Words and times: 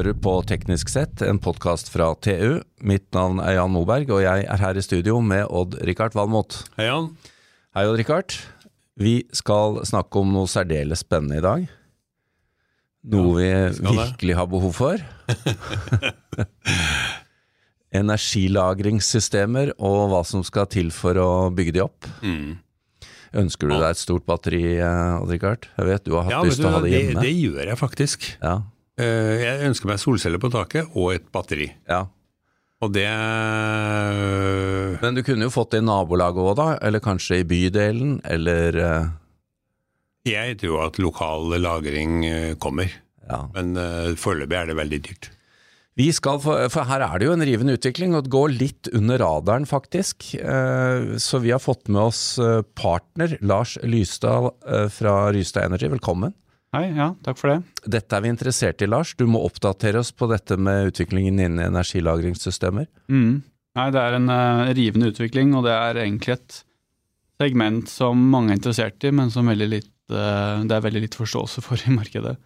hører 0.00 0.16
på 0.16 0.32
Teknisk 0.48 0.88
sett, 0.88 1.20
en 1.26 1.36
podkast 1.42 1.90
fra 1.92 2.06
TU. 2.24 2.62
Mitt 2.88 3.04
navn 3.12 3.40
er 3.44 3.58
Jan 3.58 3.72
Moberg, 3.74 4.08
og 4.14 4.22
jeg 4.24 4.46
er 4.48 4.62
her 4.62 4.78
i 4.80 4.84
studio 4.84 5.18
med 5.20 5.44
Odd-Rikard 5.52 6.14
Valmot. 6.16 6.56
Hei, 6.78 6.86
Jan. 6.88 7.10
Hei, 7.76 7.84
Odd-Rikard. 7.84 8.38
Vi 9.00 9.18
skal 9.36 9.82
snakke 9.88 10.22
om 10.22 10.32
noe 10.32 10.48
særdeles 10.50 11.02
spennende 11.04 11.40
i 11.40 11.44
dag. 11.44 11.66
Noe 13.12 13.44
Ja, 13.44 13.60
vi 13.68 13.76
vi 13.76 13.90
det. 13.90 13.98
virkelig 13.98 14.38
har 14.40 14.48
behov 14.52 14.72
for. 14.76 15.04
Energilagringssystemer 18.00 19.72
og 19.82 20.00
hva 20.12 20.20
som 20.28 20.42
skal 20.46 20.68
til 20.70 20.90
for 20.94 21.18
å 21.20 21.28
bygge 21.52 21.76
de 21.76 21.84
opp. 21.84 22.08
Mm. 22.24 22.56
Ønsker 23.40 23.68
du 23.70 23.76
deg 23.76 23.90
et 23.92 24.00
stort 24.00 24.24
batteri, 24.26 24.62
eh, 24.80 25.20
Odd-Rikard? 25.20 25.68
Jeg 25.76 25.86
vet 25.92 26.06
du 26.08 26.16
har 26.16 26.24
hatt 26.26 26.34
Ja, 26.38 26.42
lyst 26.46 26.58
til 26.60 26.70
å 26.70 26.74
ha 26.74 26.80
det 26.82 26.90
det, 26.90 27.00
hjemme. 27.04 27.22
det 27.28 27.34
gjør 27.36 27.64
jeg 27.74 27.78
faktisk. 27.78 28.30
Ja, 28.42 28.56
Jeg 29.00 29.66
ønsker 29.70 29.86
meg 29.90 30.00
solceller 30.02 30.40
på 30.42 30.50
taket 30.52 30.90
og 30.94 31.14
et 31.16 31.28
batteri. 31.32 31.70
ja. 31.88 32.06
Og 32.80 32.94
det 32.96 33.04
Men 35.02 35.16
du 35.18 35.22
kunne 35.26 35.44
jo 35.44 35.52
fått 35.52 35.74
det 35.74 35.82
i 35.82 35.84
nabolaget 35.84 36.40
òg, 36.40 36.54
da? 36.56 36.68
Eller 36.80 37.02
kanskje 37.04 37.42
i 37.42 37.48
bydelen? 37.48 38.14
Eller 38.24 38.78
eh, 38.80 39.10
Jeg 40.30 40.56
tror 40.62 40.86
at 40.86 40.96
lokal 41.02 41.52
lagring 41.60 42.24
eh, 42.24 42.54
kommer, 42.56 42.88
Ja. 43.28 43.44
men 43.54 43.76
eh, 43.76 44.14
foreløpig 44.16 44.56
er 44.62 44.66
det 44.72 44.76
veldig 44.80 45.00
dyrt. 45.06 45.28
Vi 46.00 46.06
skal 46.16 46.38
for 46.40 46.84
her 46.88 47.02
er 47.04 47.18
det 47.20 47.26
jo 47.28 47.32
en 47.36 47.44
rivende 47.44 47.74
utvikling, 47.76 48.14
og 48.16 48.24
det 48.24 48.32
går 48.32 48.54
litt 48.56 48.88
under 48.96 49.18
radaren, 49.20 49.66
faktisk. 49.68 50.30
Eh, 50.40 51.18
Så 51.20 51.40
vi 51.44 51.50
har 51.52 51.60
fått 51.60 51.88
med 51.92 52.00
oss 52.00 52.38
eh, 52.38 52.62
partner 52.74 53.36
Lars 53.42 53.76
Lysdal 53.84 54.54
eh, 54.66 54.88
fra 54.88 55.28
Rystad 55.36 55.68
Energy. 55.68 55.88
Velkommen. 55.92 56.32
Hei, 56.70 56.84
ja, 56.94 57.08
takk 57.26 57.38
for 57.40 57.50
det. 57.50 57.86
Dette 57.90 58.14
er 58.14 58.22
vi 58.22 58.30
interessert 58.30 58.82
i, 58.84 58.86
Lars. 58.86 59.16
Du 59.18 59.24
må 59.26 59.40
oppdatere 59.42 59.98
oss 60.04 60.12
på 60.14 60.28
dette 60.30 60.54
med 60.54 60.92
utviklingen 60.92 61.40
innen 61.42 61.64
energilagringssystemer. 61.64 62.86
Mm. 63.10 63.40
Nei, 63.78 63.86
det 63.94 64.02
er 64.02 64.16
en 64.18 64.28
uh, 64.30 64.68
rivende 64.78 65.08
utvikling, 65.10 65.50
og 65.58 65.64
det 65.66 65.74
er 65.74 65.98
egentlig 66.04 66.36
et 66.36 66.60
segment 67.42 67.90
som 67.90 68.22
mange 68.30 68.52
er 68.54 68.60
interessert 68.60 69.02
i, 69.06 69.10
men 69.14 69.32
som 69.34 69.50
litt, 69.50 69.90
uh, 70.14 70.62
det 70.62 70.76
er 70.76 70.86
veldig 70.86 71.02
litt 71.08 71.18
forståelse 71.18 71.64
for 71.66 71.82
i 71.90 71.94
markedet. 71.94 72.36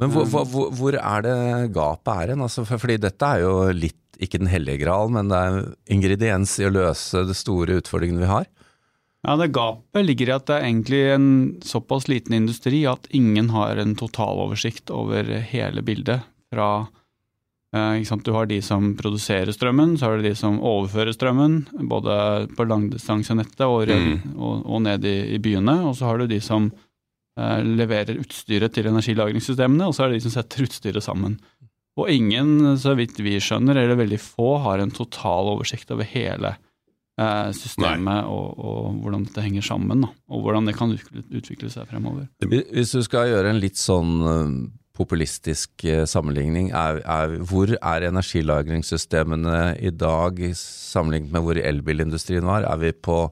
Men 0.00 0.12
hvor, 0.14 0.24
hvor, 0.30 0.44
hvor- 0.48 0.72
hvor 0.78 0.96
er 0.96 1.24
det 1.26 1.36
gapet 1.74 2.12
er 2.14 2.32
hen? 2.32 2.44
Altså, 2.46 2.64
for, 2.64 2.80
fordi 2.80 2.96
dette 3.02 3.26
er 3.36 3.42
jo 3.44 3.54
litt, 3.76 3.98
ikke 4.20 4.40
den 4.40 4.50
hellige 4.52 4.82
gral, 4.86 5.12
men 5.12 5.28
det 5.32 5.36
er 5.36 5.60
ingrediens 5.96 6.56
i 6.60 6.66
å 6.68 6.72
løse 6.72 7.26
de 7.28 7.36
store 7.36 7.76
utfordringene 7.80 8.24
vi 8.24 8.28
har. 8.32 8.48
Ja, 9.26 9.36
det 9.36 9.50
Gapet 9.52 10.06
ligger 10.06 10.30
i 10.30 10.34
at 10.38 10.46
det 10.48 10.56
er 10.56 10.64
egentlig 10.64 11.00
en 11.12 11.28
såpass 11.64 12.08
liten 12.08 12.38
industri 12.38 12.86
at 12.88 13.08
ingen 13.12 13.50
har 13.52 13.76
en 13.76 13.92
totaloversikt 13.98 14.92
over 14.96 15.28
hele 15.50 15.84
bildet. 15.84 16.24
Fra, 16.50 16.86
eh? 17.76 18.00
Du 18.24 18.32
har 18.32 18.48
de 18.48 18.62
som 18.64 18.94
produserer 18.96 19.52
strømmen, 19.52 19.98
så 19.98 20.08
har 20.08 20.16
du 20.16 20.24
de 20.24 20.34
som 20.34 20.56
overfører 20.58 21.12
strømmen, 21.12 21.66
både 21.88 22.48
på 22.56 22.64
langdistansenettet 22.64 23.66
og, 23.66 23.88
Mm. 23.88 24.38
og, 24.38 24.64
og 24.64 24.82
ned 24.82 25.04
i, 25.04 25.34
i 25.36 25.38
byene. 25.38 25.82
Og 25.84 25.96
så 25.96 26.08
har 26.08 26.18
du 26.18 26.26
de 26.26 26.40
som 26.40 26.72
eh, 27.36 27.60
leverer 27.60 28.16
utstyret 28.18 28.72
til 28.72 28.88
energilagringssystemene, 28.88 29.84
og 29.86 29.94
så 29.94 30.04
er 30.04 30.08
det 30.08 30.22
de 30.22 30.30
som 30.30 30.38
setter 30.40 30.64
utstyret 30.64 31.04
sammen. 31.04 31.36
Og 32.00 32.08
ingen, 32.08 32.78
så 32.80 32.96
vidt 32.96 33.20
vi 33.20 33.36
skjønner, 33.36 33.76
eller 33.76 34.00
veldig 34.00 34.18
få, 34.18 34.56
har 34.64 34.80
en 34.80 34.90
total 34.90 35.52
oversikt 35.52 35.90
over 35.92 36.08
hele 36.08 36.56
eh, 36.56 36.66
systemet 37.56 38.28
og, 38.28 38.58
og 38.58 39.00
hvordan 39.02 39.24
dette 39.26 39.44
henger 39.44 39.64
sammen, 39.66 40.04
da, 40.06 40.10
og 40.30 40.44
hvordan 40.44 40.68
det 40.68 40.76
kan 40.78 40.92
utvikle, 40.94 41.70
seg 41.72 41.88
fremover. 41.90 42.28
Hvis 42.46 42.94
du 42.96 43.02
skal 43.06 43.30
gjøre 43.30 43.52
en 43.52 43.60
litt 43.62 43.80
sånn 43.80 44.14
eh, 44.24 44.54
populistisk 45.00 45.84
eh, 45.88 46.04
sammenligning, 46.08 46.70
er, 46.76 47.00
er, 47.04 47.38
hvor 47.48 47.72
er 47.76 48.08
energilagringssystemene 48.08 49.76
i 49.80 49.92
dag 49.94 50.42
sammenlignet 50.58 51.32
med 51.34 51.46
hvor 51.46 51.60
elbilindustrien 51.60 52.48
var? 52.48 52.66
Er 52.68 52.82
vi 52.82 52.92
på, 52.92 53.22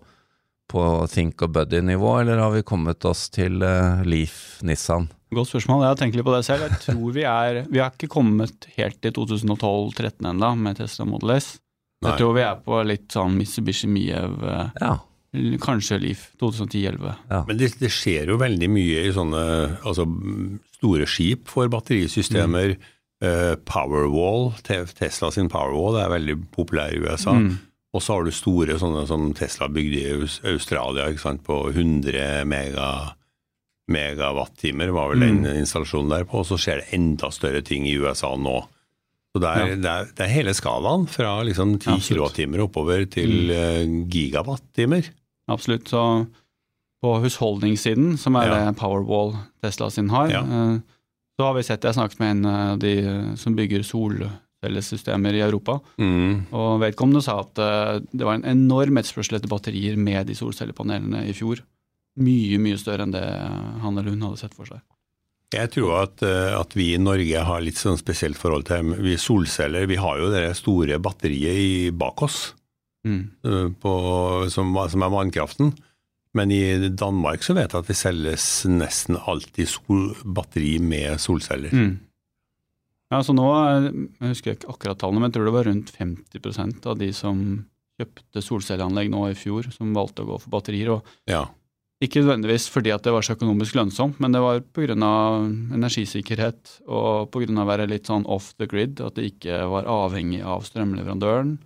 på 0.70 0.88
Think 1.12 1.44
og 1.44 1.54
Buddy-nivå, 1.56 2.18
eller 2.22 2.42
har 2.44 2.56
vi 2.56 2.66
kommet 2.66 3.04
oss 3.08 3.28
til 3.34 3.62
eh, 3.64 4.04
Leaf 4.08 4.58
Nissan? 4.66 5.10
Godt 5.34 5.50
spørsmål. 5.50 5.82
Jeg 5.84 5.92
har 5.92 5.98
tenkt 6.00 6.16
litt 6.16 6.24
på 6.24 6.32
det 6.32 6.44
selv. 6.46 6.64
Jeg 6.64 6.80
tror 6.86 7.12
vi 7.12 7.24
er 7.28 7.64
Vi 7.68 7.80
har 7.82 7.92
ikke 7.92 8.08
kommet 8.08 8.68
helt 8.78 8.96
til 9.04 9.12
2012-2013 9.18 10.30
ennå 10.30 10.54
med 10.56 10.78
Tesla 10.80 11.04
Model 11.04 11.36
S. 11.36 11.58
Nei. 11.98 12.12
Jeg 12.12 12.20
tror 12.20 12.34
vi 12.36 12.42
er 12.46 12.58
på 12.62 12.80
litt 12.86 13.08
sånn 13.10 13.36
Mitsubishi 13.38 13.88
Miev, 13.90 14.38
eh, 14.46 14.68
Ja. 14.80 14.92
kanskje 15.60 15.98
Leaf 16.00 16.28
2010-2011. 16.40 17.16
Men 17.48 17.58
det, 17.58 17.72
det 17.80 17.90
skjer 17.92 18.30
jo 18.32 18.38
veldig 18.40 18.68
mye 18.70 19.02
i 19.04 19.12
sånne 19.12 19.42
altså, 19.82 20.06
mm, 20.06 20.60
store 20.78 21.08
skip 21.10 21.50
for 21.50 21.68
batterisystemer. 21.68 22.76
Eh, 23.20 23.54
Powerwall, 23.66 24.52
Tesla 24.62 25.32
sin 25.34 25.50
Powerwall 25.50 25.98
er 25.98 26.12
veldig 26.14 26.36
populær 26.54 26.94
i 26.94 27.02
USA. 27.02 27.34
Mm. 27.34 27.58
Og 27.92 28.04
så 28.04 28.14
har 28.14 28.24
du 28.24 28.30
store 28.30 28.78
sånne 28.78 29.06
som 29.08 29.32
Tesla 29.34 29.66
bygde 29.72 30.00
i 30.00 30.52
Australia 30.52 31.08
ikke 31.10 31.24
sant, 31.24 31.42
på 31.46 31.72
100 31.72 32.44
mega, 32.46 32.88
megawattimer, 33.90 34.92
var 34.94 35.14
vel 35.14 35.24
den 35.24 35.46
installasjonen 35.56 36.12
der 36.12 36.26
på. 36.28 36.42
Og 36.42 36.46
så 36.46 36.58
skjer 36.60 36.82
det 36.82 36.92
enda 36.98 37.30
større 37.34 37.62
ting 37.64 37.88
i 37.88 37.96
USA 37.98 38.34
nå. 38.36 38.60
Så 39.38 39.44
det 39.44 39.50
er, 39.54 39.68
Ja. 39.68 39.76
det 39.76 39.90
er, 39.94 40.04
det 40.18 40.24
er 40.26 40.32
hele 40.34 40.50
skalaen, 40.54 41.06
fra 41.08 41.36
liksom 41.46 41.76
10 41.78 41.92
Absolutt. 41.94 42.08
kilowattimer 42.08 42.58
oppover 42.66 43.04
til 43.10 43.50
eh, 43.54 43.84
gigawattimer. 44.10 45.06
Absolutt. 45.48 45.86
Så 45.88 46.26
på 47.02 47.12
husholdningssiden, 47.22 48.16
som 48.18 48.34
er 48.36 48.48
Ja. 48.48 48.64
det 48.66 48.76
Powerwall 48.80 49.36
Tesla 49.62 49.88
sin 49.90 50.08
har, 50.10 50.28
Ja. 50.28 50.40
eh, 50.42 50.80
så 51.38 51.46
har 51.46 51.54
vi 51.54 51.62
sett 51.62 51.82
Jeg 51.84 51.94
snakket 51.94 52.18
med 52.18 52.30
en 52.30 52.46
av 52.46 52.78
de 52.80 52.98
eh, 52.98 53.34
som 53.36 53.54
bygger 53.54 53.84
solcellesystemer 53.86 55.34
i 55.34 55.40
Europa. 55.46 55.80
Mm. 55.98 56.46
Og 56.52 56.80
vedkommende 56.82 57.22
sa 57.22 57.38
at 57.40 57.54
det 58.12 58.24
var 58.26 58.34
en 58.34 58.44
enorm 58.44 58.98
etterspørsel 58.98 59.36
etter 59.38 59.48
batterier 59.48 59.96
med 59.96 60.26
de 60.26 60.34
solcellepanelene 60.34 61.28
i 61.28 61.32
fjor. 61.32 61.60
Mye, 62.18 62.58
mye 62.58 62.76
større 62.76 63.02
enn 63.06 63.12
det 63.14 63.22
han 63.22 63.96
eller 63.96 64.10
hun 64.10 64.20
hadde 64.26 64.38
sett 64.40 64.54
for 64.54 64.66
seg. 64.66 64.80
Jeg 65.54 65.70
tror 65.72 66.02
at, 66.02 66.22
eh, 66.22 66.52
at 66.60 66.74
vi 66.76 66.90
i 66.94 66.98
Norge 67.00 67.40
har 67.48 67.62
litt 67.64 67.78
sånn 67.80 67.96
spesielt 67.96 68.36
forhold 68.36 68.66
til 68.68 68.90
vi 69.00 69.14
solceller. 69.16 69.86
Vi 69.88 69.96
har 69.96 70.18
jo 70.20 70.30
det 70.30 70.44
store 70.58 70.98
batteriet 71.00 71.56
i 71.56 71.90
bak 71.90 72.22
oss, 72.22 72.54
Mm. 73.06 73.30
eh, 73.46 73.68
på, 73.80 73.92
som, 74.50 74.74
som 74.90 75.02
er 75.06 75.08
vannkraften. 75.14 75.70
Men 76.34 76.50
i 76.52 76.88
Danmark 76.92 77.40
så 77.46 77.54
vet 77.56 77.72
jeg 77.72 77.80
at 77.80 77.86
det 77.88 77.96
selges 77.96 78.66
nesten 78.68 79.16
alltid 79.16 79.66
sol, 79.70 80.10
batteri 80.26 80.74
med 80.82 81.16
solceller. 81.22 81.70
Mm. 81.72 81.94
Ja, 83.10 83.22
så 83.24 83.32
nå, 83.32 83.46
eh, 83.48 83.88
Jeg 84.20 84.34
husker 84.34 84.52
ikke 84.58 84.68
akkurat 84.74 84.98
tallene, 85.00 85.22
men 85.22 85.30
jeg 85.30 85.38
tror 85.38 85.48
det 85.48 85.54
var 85.56 85.64
rundt 85.70 85.94
50% 85.96 86.84
av 86.90 86.98
de 87.00 87.08
som 87.16 87.40
kjøpte 87.98 88.42
solcelleanlegg 88.44 89.08
nå 89.10 89.22
i 89.30 89.34
fjor, 89.38 89.72
som 89.72 89.94
valgte 89.96 90.26
å 90.26 90.28
gå 90.28 90.40
for 90.42 90.50
batterier. 90.50 90.90
og 90.98 91.02
Ja. 91.26 91.46
Ikke 91.98 92.20
nødvendigvis 92.22 92.68
fordi 92.70 92.92
at 92.94 93.02
det 93.02 93.10
var 93.10 93.24
så 93.26 93.34
økonomisk 93.34 93.74
lønnsomt, 93.74 94.20
men 94.22 94.30
det 94.34 94.38
var 94.42 94.60
pga. 94.62 94.94
energisikkerhet 95.74 96.76
og 96.86 97.30
pga. 97.34 97.48
å 97.50 97.66
være 97.66 97.88
litt 97.90 98.06
sånn 98.06 98.26
off 98.26 98.52
the 98.56 98.68
grid, 98.70 99.00
at 99.00 99.16
det 99.16 99.32
ikke 99.32 99.64
var 99.66 99.90
avhengig 99.90 100.44
av 100.46 100.62
strømleverandøren. 100.62 101.56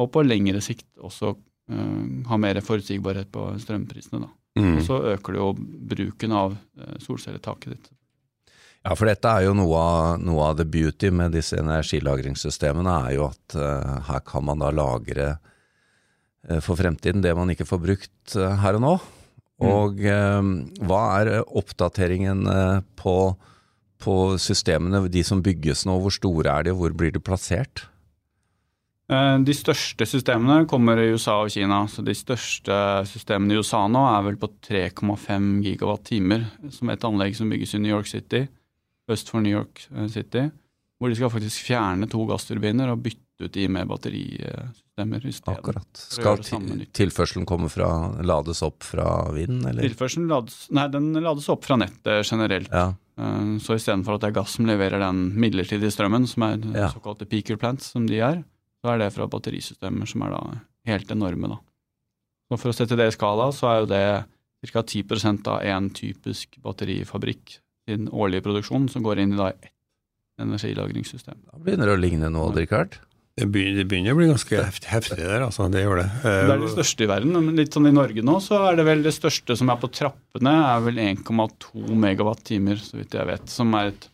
Og 0.00 0.10
på 0.10 0.24
lengre 0.26 0.60
sikt 0.60 0.88
også 0.98 1.36
uh, 1.36 2.02
ha 2.26 2.36
mer 2.36 2.58
forutsigbarhet 2.60 3.30
på 3.30 3.46
strømprisene. 3.62 4.24
da. 4.24 4.30
Mm. 4.58 4.74
Og 4.78 4.82
så 4.82 4.98
øker 5.12 5.32
det 5.32 5.38
jo 5.38 5.52
bruken 5.92 6.34
av 6.34 6.56
uh, 6.56 6.98
solcelletaket 6.98 7.70
ditt. 7.76 7.92
Ja, 8.82 8.96
for 8.96 9.06
dette 9.06 9.28
er 9.28 9.44
jo 9.44 9.54
noe 9.54 9.76
av, 9.78 10.18
noe 10.24 10.50
av 10.50 10.58
the 10.58 10.64
beauty 10.64 11.12
med 11.14 11.36
disse 11.36 11.60
energilagringssystemene, 11.60 12.96
er 13.06 13.16
jo 13.20 13.28
at 13.28 13.54
uh, 13.54 14.02
her 14.08 14.26
kan 14.26 14.48
man 14.50 14.58
da 14.58 14.74
lagre 14.74 15.36
for 16.64 16.72
fremtiden 16.72 17.20
det 17.20 17.34
man 17.36 17.50
ikke 17.52 17.66
får 17.68 17.80
brukt 17.82 18.32
her 18.32 18.78
og 18.78 18.80
nå. 18.80 18.92
Og 19.60 20.00
eh, 20.08 20.50
hva 20.88 21.04
er 21.20 21.32
eh, 21.34 21.54
oppdateringen 21.60 22.44
eh, 22.48 22.80
på, 23.00 23.16
på 24.00 24.16
systemene, 24.40 25.04
de 25.12 25.24
som 25.26 25.42
bygges 25.44 25.84
nå, 25.88 25.98
hvor 26.00 26.14
store 26.14 26.52
er 26.52 26.68
de, 26.68 26.74
og 26.74 26.84
hvor 26.84 26.96
blir 26.96 27.14
de 27.14 27.22
plassert? 27.22 27.86
De 29.10 29.54
største 29.58 30.06
systemene 30.06 30.68
kommer 30.70 31.00
i 31.02 31.08
USA 31.10 31.40
og 31.42 31.48
Kina. 31.50 31.80
så 31.90 31.98
De 32.06 32.12
største 32.14 32.74
systemene 33.10 33.56
i 33.56 33.58
USA 33.58 33.80
nå 33.90 34.04
er 34.06 34.20
vel 34.28 34.36
på 34.38 34.46
3,5 34.68 35.48
gigawatt-timer, 35.64 36.44
som 36.70 36.92
et 36.94 37.06
anlegg 37.08 37.34
som 37.34 37.50
bygges 37.50 37.74
i 37.74 37.80
New 37.82 37.90
York 37.90 38.06
City, 38.06 38.44
øst 39.10 39.32
for 39.34 39.42
New 39.42 39.50
York 39.50 39.82
City, 40.14 40.44
hvor 41.02 41.10
de 41.10 41.18
skal 41.18 41.32
faktisk 41.34 41.66
fjerne 41.72 42.06
to 42.06 42.22
gassturbiner 42.30 42.92
og 42.94 43.02
bytte 43.02 43.48
ut 43.48 43.56
de 43.56 43.66
med 43.66 43.90
batterisystemer 43.90 44.78
i. 45.00 45.54
Akkurat. 45.54 45.86
Skal 45.94 46.38
tilførselen 46.92 47.46
komme 47.46 47.68
fra, 47.70 47.90
lades 48.22 48.62
opp 48.62 48.82
fra 48.82 49.30
vind, 49.32 49.64
eller? 49.66 49.82
Tilførselen 49.82 50.28
lades, 50.28 50.66
nei, 50.70 50.88
den 50.88 51.12
lades 51.12 51.48
opp 51.48 51.64
fra 51.64 51.76
nettet 51.76 52.26
generelt. 52.30 52.68
Ja, 52.70 52.94
Eh, 53.20 53.58
Så 53.60 53.74
istedenfor 53.76 54.14
at 54.14 54.22
det 54.22 54.28
er 54.30 54.40
gass 54.40 54.54
som 54.56 54.64
leverer 54.64 54.98
den 54.98 55.34
midlertidige 55.36 55.90
strømmen, 55.92 56.26
som 56.26 56.42
er 56.42 56.56
Ja. 56.74 56.88
såkalte 56.88 57.28
peaker 57.28 57.56
plants, 57.58 57.90
som 57.92 58.06
de 58.06 58.18
er, 58.18 58.44
så 58.82 58.94
er 58.94 58.98
det 58.98 59.12
fra 59.12 59.26
batterisystemer 59.26 60.08
som 60.08 60.22
er 60.22 60.30
da 60.30 60.60
helt 60.86 61.08
enorme. 61.10 61.48
da. 61.48 61.58
Og 62.50 62.58
For 62.58 62.70
å 62.70 62.74
sette 62.74 62.96
det 62.96 63.08
i 63.08 63.16
skala, 63.16 63.52
så 63.52 63.68
er 63.68 63.80
jo 63.80 63.86
det 63.86 64.24
ca. 64.72 64.82
10% 64.82 65.46
av 65.48 65.60
en 65.62 65.90
typisk 65.90 66.56
batterifabrikk 66.62 67.58
sin 67.86 68.08
årlige 68.08 68.42
produksjon, 68.42 68.88
som 68.88 69.02
går 69.02 69.18
inn 69.18 69.34
i 69.34 69.36
da 69.36 69.48
ett 69.48 69.70
energilagringssystem. 70.38 71.36
Da 71.52 71.58
begynner 71.58 71.86
det 71.86 71.98
å 71.98 72.00
ligne 72.00 72.30
noe, 72.32 72.52
Richard. 72.54 72.96
Det 73.38 73.46
begynner, 73.48 73.76
det 73.78 73.86
begynner 73.88 74.12
å 74.12 74.18
bli 74.18 74.26
ganske 74.28 74.58
heft- 74.58 74.88
heftig 74.90 75.16
der, 75.22 75.40
altså. 75.46 75.68
Det 75.72 75.84
gjør 75.84 76.00
det. 76.02 76.08
Det 76.24 76.52
er 76.54 76.58
det 76.60 76.70
største 76.74 77.04
i 77.06 77.08
verden. 77.08 77.32
Men 77.46 77.56
litt 77.56 77.72
sånn 77.72 77.86
i 77.88 77.92
Norge 77.94 78.22
nå, 78.26 78.34
så 78.42 78.58
er 78.68 78.76
det 78.76 78.84
vel 78.84 79.02
det 79.06 79.12
største 79.16 79.56
som 79.56 79.70
er 79.72 79.78
på 79.80 79.88
trappene, 79.96 80.52
er 80.74 80.80
vel 80.84 80.98
1,2 80.98 81.94
megawatt-timer, 82.02 82.76
så 82.82 82.98
vidt 82.98 83.14
jeg 83.16 83.26
vet. 83.30 83.46
Som 83.48 83.74
er 83.78 83.92
et 83.94 84.08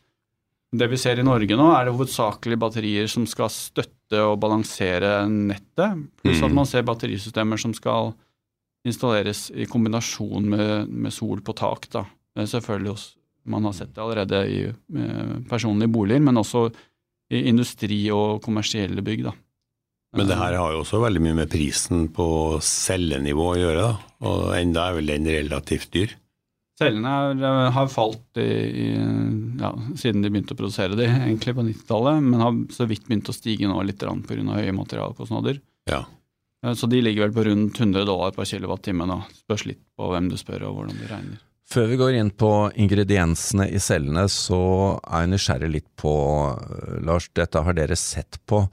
Det 0.77 0.89
vi 0.91 0.97
ser 0.99 1.17
i 1.19 1.23
Norge 1.25 1.57
nå, 1.57 1.71
er 1.73 1.87
det 1.87 1.95
hovedsakelig 1.95 2.59
batterier 2.61 3.07
som 3.09 3.25
skal 3.25 3.49
støtte 3.49 4.19
og 4.21 4.39
balansere 4.43 5.25
nettet, 5.31 6.03
pluss 6.21 6.43
at 6.43 6.51
Mm. 6.51 6.55
man 6.55 6.67
ser 6.67 6.83
batterisystemer 6.83 7.57
som 7.59 7.73
skal 7.73 8.13
installeres 8.85 9.51
i 9.55 9.65
kombinasjon 9.65 10.45
med, 10.51 10.89
med 10.91 11.13
sol 11.15 11.41
på 11.41 11.55
tak. 11.57 11.89
da. 11.91 12.05
Selvfølgelig 12.37 12.91
hos 12.93 13.07
Man 13.47 13.63
har 13.63 13.73
sett 13.73 13.95
det 13.95 14.03
allerede 14.03 14.39
i 14.51 14.65
eh, 14.67 15.35
personlige 15.49 15.89
boliger, 15.95 16.21
men 16.21 16.35
også 16.35 16.73
industri 17.31 18.05
og 18.15 18.43
kommersielle 18.45 19.03
bygg. 19.05 19.25
da. 19.25 19.33
Men 20.17 20.29
det 20.31 20.39
her 20.39 20.55
har 20.57 20.73
jo 20.73 20.83
også 20.85 21.01
veldig 21.03 21.23
mye 21.25 21.39
med 21.43 21.51
prisen 21.53 22.07
på 22.15 22.27
cellenivå 22.65 23.51
å 23.53 23.59
gjøre, 23.59 23.83
da. 23.83 24.13
Og 24.29 24.55
enda 24.57 24.87
er 24.89 24.97
vel 25.01 25.11
den 25.13 25.29
relativt 25.29 25.91
dyr. 25.93 26.15
Cellene 26.77 27.09
er, 27.09 27.39
eh, 27.41 27.71
har 27.73 27.89
falt 27.89 28.37
i, 28.37 28.45
i, 28.45 28.89
ja, 29.61 29.71
siden 29.97 30.21
de 30.23 30.29
begynte 30.29 30.53
å 30.53 30.59
produsere 30.59 30.97
de, 30.99 31.07
egentlig 31.09 31.55
på 31.57 31.65
90-tallet, 31.65 32.21
men 32.23 32.41
har 32.45 32.59
så 32.77 32.87
vidt 32.89 33.07
begynt 33.09 33.31
å 33.33 33.37
stige 33.37 33.69
nå 33.69 33.81
litt 33.85 33.99
pga. 33.99 34.13
høye 34.29 34.77
materialkostnader. 34.77 35.61
Ja. 35.89 36.05
Eh, 36.63 36.75
Så 36.75 36.89
de 36.89 37.01
ligger 37.01 37.29
vel 37.29 37.33
på 37.33 37.47
rundt 37.49 37.81
100 37.81 38.05
dollar 38.05 38.31
per 38.33 38.45
kWt. 38.45 38.93
Spørs 39.41 39.67
litt 39.67 39.81
på 39.97 40.11
hvem 40.13 40.29
du 40.29 40.37
spør 40.37 40.69
og 40.69 40.77
hvordan 40.77 41.01
de 41.01 41.09
regner. 41.09 41.39
Før 41.67 41.89
vi 41.91 41.97
går 41.99 42.15
inn 42.21 42.29
på 42.31 42.71
ingrediensene 42.79 43.67
i 43.75 43.81
cellene, 43.83 44.29
så 44.31 44.59
er 45.03 45.25
jeg 45.25 45.33
nysgjerrig 45.33 45.71
litt 45.73 45.89
på, 45.99 46.13
øh, 46.55 47.01
Lars, 47.07 47.27
dette 47.35 47.59
har 47.59 47.75
dere 47.75 47.97
sett 47.99 48.39
på 48.47 48.69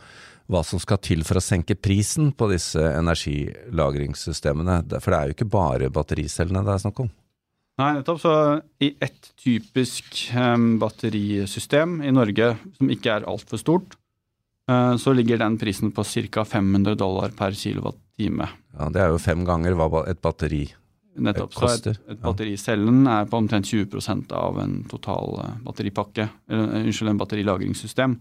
hva 0.52 0.62
som 0.68 0.80
skal 0.82 1.00
til 1.02 1.24
for 1.26 1.36
å 1.40 1.44
senke 1.44 1.76
prisen 1.80 2.32
på 2.38 2.50
disse 2.52 2.78
energilagringssystemene. 2.78 4.84
For 5.00 5.10
det 5.10 5.18
er 5.18 5.26
jo 5.26 5.34
ikke 5.38 5.50
bare 5.50 5.90
battericellene 5.94 6.66
det 6.68 6.74
er 6.76 6.84
snakk 6.84 7.00
om. 7.06 7.10
Nei, 7.82 7.92
nettopp. 7.98 8.20
Så 8.22 8.32
i 8.86 8.94
ett 9.02 9.32
typisk 9.42 10.06
eh, 10.36 10.58
batterisystem 10.84 11.90
i 12.06 12.12
Norge, 12.14 12.48
som 12.78 12.86
ikke 12.94 13.10
er 13.16 13.26
altfor 13.32 13.58
stort, 13.58 13.90
eh, 14.70 14.94
så 15.02 15.10
ligger 15.18 15.38
den 15.42 15.58
prisen 15.58 15.90
på 15.96 16.06
ca. 16.30 16.42
500 16.46 16.94
dollar 17.00 17.30
per 17.34 17.52
kilowattime. 17.58 18.46
Ja, 18.78 18.86
det 18.94 19.02
er 19.02 19.10
jo 19.16 19.20
fem 19.24 19.42
ganger 19.50 19.74
hva 19.80 20.06
et 20.06 20.22
batteri 20.22 20.68
Nettopp. 21.16 21.54
Så 21.54 21.68
et, 21.70 21.88
et 22.10 22.22
battericellen 22.22 23.04
er 23.10 23.28
på 23.30 23.38
omtrent 23.38 23.68
20% 23.70 24.32
av 24.34 24.60
en 24.64 24.80
total 24.90 25.36
eh, 25.44 25.58
batteripakke, 25.66 26.30
eller 26.50 26.80
eh, 26.80 26.88
unnskyld, 26.88 27.12
en 27.12 27.20
batterilagringssystem. 27.22 28.16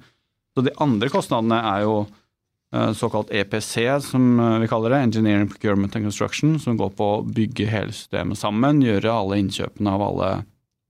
Så 0.52 0.64
de 0.66 0.74
andre 0.84 1.08
kostnadene 1.12 1.60
er 1.70 1.86
jo 1.86 1.94
eh, 2.04 2.92
såkalt 2.98 3.32
EPC, 3.32 3.74
som 4.04 4.36
vi 4.60 4.68
kaller 4.68 4.92
det, 4.92 5.00
Engineering 5.08 5.48
Procurement 5.48 5.96
and 5.96 6.10
Construction, 6.10 6.58
som 6.60 6.76
går 6.76 6.92
på 6.98 7.08
å 7.14 7.24
bygge 7.24 7.70
hele 7.72 7.96
systemet 7.96 8.40
sammen, 8.40 8.84
gjøre 8.84 9.14
alle 9.14 9.40
innkjøpene 9.40 9.96
av 9.96 10.06
alle 10.10 10.30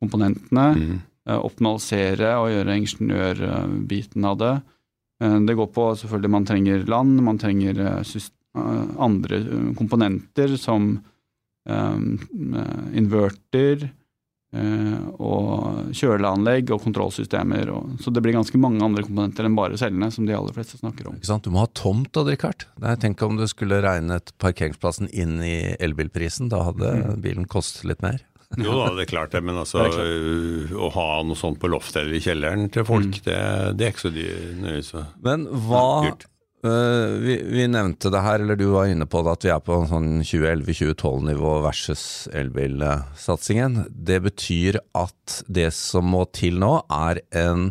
komponentene, 0.03 0.69
Mm. 0.73 1.01
optimalisere 1.39 2.33
og 2.35 2.49
gjøre 2.51 2.75
ingeniørbiten 2.81 4.25
av 4.27 4.39
det. 4.41 4.55
Det 5.47 5.55
går 5.55 5.69
på 5.71 5.85
selvfølgelig 6.01 6.31
man 6.35 6.47
trenger 6.49 6.83
land, 6.91 7.21
man 7.23 7.39
trenger 7.39 7.79
andre 8.99 9.39
komponenter 9.79 10.57
som 10.59 10.97
inverter 11.69 13.91
eh, 14.57 14.99
og 15.23 15.93
kjøleanlegg 15.95 16.73
og 16.75 16.83
kontrollsystemer. 16.85 17.71
Og, 17.75 17.95
så 18.03 18.13
det 18.15 18.23
blir 18.25 18.37
ganske 18.37 18.61
mange 18.61 18.83
andre 18.85 19.05
komponenter 19.07 19.49
enn 19.49 19.59
bare 19.59 19.79
cellene, 19.81 20.11
som 20.15 20.29
de 20.29 20.37
aller 20.37 20.57
fleste 20.57 20.81
snakker 20.81 21.09
om. 21.09 21.19
Ikke 21.19 21.31
sant? 21.31 21.47
Du 21.47 21.55
må 21.55 21.65
ha 21.65 21.71
tomt, 21.79 22.13
da, 22.17 22.27
Richard. 22.27 22.67
Tenk 23.03 23.23
om 23.27 23.39
du 23.39 23.47
skulle 23.51 23.83
regnet 23.85 24.35
parkeringsplassen 24.43 25.11
inn 25.13 25.39
i 25.45 25.57
elbilprisen. 25.79 26.51
Da 26.53 26.65
hadde 26.71 27.17
bilen 27.23 27.49
kostet 27.51 27.89
litt 27.93 28.05
mer. 28.05 28.21
Jo 28.61 28.75
da, 28.77 28.91
det 28.93 29.07
er 29.07 29.09
klart 29.09 29.33
det, 29.33 29.41
men 29.45 29.57
altså 29.57 29.85
Det 29.87 30.03
øh, 30.03 30.75
å 30.77 30.91
ha 30.93 31.07
noe 31.25 31.39
sånt 31.39 31.57
på 31.63 31.71
loftet 31.73 32.03
eller 32.03 32.19
i 32.19 32.21
kjelleren 32.21 32.67
til 32.73 32.85
folk, 32.85 33.23
det, 33.25 33.39
det 33.79 33.87
er 33.87 33.95
ikke 33.95 34.11
så 34.11 34.13
nøye 34.13 35.05
Men 35.25 35.47
hva 35.65 35.87
øh, 36.67 37.15
vi, 37.23 37.37
vi 37.53 37.67
nevnte 37.71 38.11
det 38.13 38.23
her, 38.25 38.43
eller 38.43 38.59
du 38.59 38.69
var 38.73 38.91
inne 38.91 39.07
på 39.11 39.23
det, 39.25 39.37
at 39.37 39.47
vi 39.47 39.53
er 39.55 39.63
på 39.65 39.79
sånn 39.91 40.11
2011-2012-nivå 40.25 41.55
versus 41.67 42.05
elbilsatsingen. 42.33 43.85
Det 43.91 44.21
betyr 44.27 44.81
at 44.99 45.43
det 45.47 45.71
som 45.77 46.11
må 46.15 46.25
til 46.35 46.61
nå, 46.63 46.75
er 46.93 47.23
en 47.45 47.71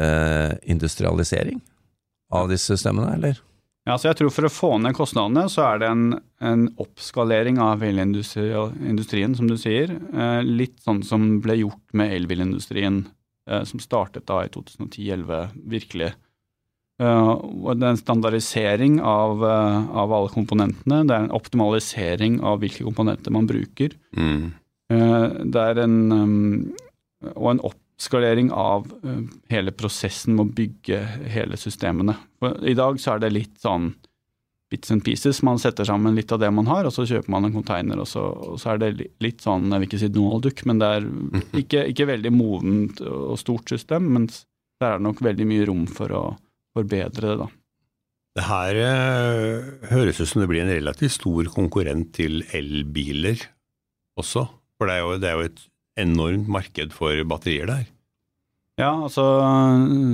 øh, 0.00 0.52
industrialisering 0.64 1.60
av 2.34 2.50
disse 2.50 2.74
systemene, 2.74 3.14
eller? 3.18 3.42
Ja, 3.86 3.94
så 3.94 4.08
jeg 4.08 4.18
tror 4.18 4.32
For 4.34 4.48
å 4.48 4.52
få 4.52 4.70
ned 4.82 4.96
kostnadene, 4.98 5.46
så 5.50 5.62
er 5.68 5.82
det 5.82 5.90
en, 5.92 6.06
en 6.42 6.66
oppskalering 6.82 7.60
av 7.62 7.84
elindustrien, 7.86 9.36
som 9.38 9.46
du 9.46 9.54
sier. 9.60 9.94
Eh, 9.94 10.40
litt 10.42 10.80
sånn 10.82 11.04
som 11.06 11.36
ble 11.44 11.60
gjort 11.60 11.94
med 11.94 12.16
elbilindustrien, 12.16 13.04
eh, 13.46 13.62
som 13.68 13.82
startet 13.82 14.26
da 14.26 14.42
i 14.42 14.50
2010-2011, 14.50 15.54
virkelig. 15.76 16.10
Eh, 17.02 17.32
det 17.76 17.84
er 17.84 17.90
en 17.92 18.00
standardisering 18.00 19.00
av, 19.04 19.44
eh, 19.44 19.90
av 20.02 20.12
alle 20.16 20.32
komponentene. 20.32 21.02
Det 21.06 21.12
er 21.12 21.24
en 21.24 21.34
optimalisering 21.36 22.40
av 22.42 22.60
hvilke 22.62 22.86
komponenter 22.86 23.30
man 23.34 23.46
bruker. 23.46 23.92
Mm. 24.16 24.52
Eh, 24.90 25.28
Det 25.44 25.56
er 25.56 25.78
en 25.84 26.72
Og 27.34 27.50
en 27.50 27.60
oppskalering 27.60 28.52
av 28.52 28.86
hele 29.48 29.72
prosessen 29.72 30.36
med 30.36 30.46
å 30.46 30.54
bygge 30.54 30.98
hele 31.32 31.56
systemene. 31.56 32.14
I 32.62 32.74
dag 32.74 32.96
så 33.00 33.14
er 33.14 33.18
det 33.20 33.32
litt 33.32 33.58
sånn 33.58 33.94
bits 34.70 34.90
and 34.90 35.02
pieces. 35.02 35.42
Man 35.42 35.58
setter 35.58 35.84
sammen 35.84 36.14
litt 36.14 36.30
av 36.30 36.38
det 36.38 36.52
man 36.52 36.66
har, 36.66 36.84
og 36.84 36.92
så 36.92 37.06
kjøper 37.06 37.28
man 37.28 37.46
en 37.46 37.54
container, 37.54 37.98
og 37.98 38.06
så, 38.06 38.20
og 38.52 38.58
så 38.60 38.74
er 38.74 38.78
det 38.78 39.10
litt 39.18 39.38
sånn, 39.38 39.70
jeg 39.70 39.80
vil 39.80 39.88
ikke 39.88 39.98
si 39.98 40.08
Donald-duck, 40.08 40.64
men 40.66 40.78
det 40.78 40.86
er 40.86 41.08
ikke, 41.62 41.84
ikke 41.94 42.06
veldig 42.12 42.32
modent 42.36 43.00
og 43.00 43.38
stort 43.38 43.66
system, 43.72 44.12
men 44.12 44.26
der 44.28 44.92
er 44.92 44.98
det 44.98 45.06
nok 45.08 45.22
veldig 45.24 45.46
mye 45.46 45.66
rom 45.66 45.86
for 45.86 46.08
å 46.12 46.36
forbedre 46.76 47.32
det, 47.32 47.38
da. 47.40 47.48
Det 48.36 48.44
her 48.44 48.78
øh, 48.84 49.68
høres 49.90 50.20
ut 50.20 50.28
som 50.28 50.42
det 50.42 50.50
blir 50.50 50.64
en 50.66 50.74
relativt 50.74 51.16
stor 51.16 51.48
konkurrent 51.54 52.12
til 52.18 52.42
elbiler 52.56 53.40
også, 54.20 54.44
for 54.76 54.88
det 54.88 54.96
er 54.96 55.04
jo, 55.04 55.14
det 55.20 55.28
er 55.30 55.38
jo 55.38 55.46
et 55.48 55.62
enormt 56.04 56.48
marked 56.52 56.92
for 56.92 57.24
batterier 57.28 57.68
der. 57.70 57.86
Ja, 58.76 58.90
altså 58.92 59.24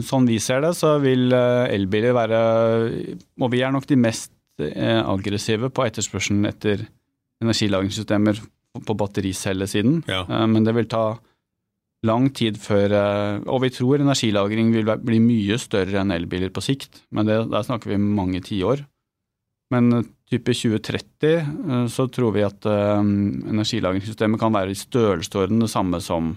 sånn 0.07 0.29
vi 0.31 0.39
ser 0.43 0.63
det, 0.63 0.77
så 0.79 0.95
vil 1.03 1.35
eh, 1.35 1.73
elbiler 1.75 2.15
være 2.15 2.43
Og 3.43 3.51
vi 3.51 3.63
er 3.67 3.73
nok 3.75 3.89
de 3.91 3.99
mest 3.99 4.31
eh, 4.63 5.01
aggressive 5.03 5.71
på 5.75 5.83
etterspørselen 5.89 6.47
etter 6.47 6.85
energilagringssystemer 7.43 8.39
på 8.87 8.97
battericellesiden. 9.01 10.05
Ja. 10.07 10.23
Eh, 10.29 10.47
Men 10.47 10.63
det 10.69 10.77
vil 10.79 10.87
ta 10.87 11.19
lang 12.07 12.31
tid 12.35 12.59
før 12.61 12.95
eh, 12.97 13.43
Og 13.51 13.63
vi 13.65 13.71
tror 13.75 14.03
energilagring 14.03 14.73
vil 14.75 14.89
bli 15.03 15.21
mye 15.23 15.59
større 15.61 16.03
enn 16.03 16.15
elbiler 16.15 16.53
på 16.55 16.65
sikt, 16.65 17.03
men 17.15 17.29
det, 17.29 17.39
der 17.53 17.67
snakker 17.67 17.93
vi 17.93 18.01
mange 18.03 18.43
tiår. 18.45 18.85
Men 19.73 19.99
eh, 19.99 20.09
type 20.33 20.55
2030 20.57 21.35
eh, 21.39 21.87
så 21.93 22.09
tror 22.13 22.35
vi 22.37 22.47
at 22.47 22.67
energilagringssystemet 22.67 24.41
kan 24.41 24.55
være 24.55 24.75
i 24.75 24.79
størrelsesorden 24.79 25.63
det 25.63 25.71
samme 25.73 26.01
som 26.03 26.35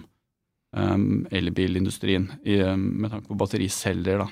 um, 0.76 1.26
elbilindustrien 1.34 2.28
i, 2.44 2.60
med 2.76 3.10
tanke 3.10 3.30
på 3.30 3.38
battericeller. 3.40 4.22
Da. 4.22 4.28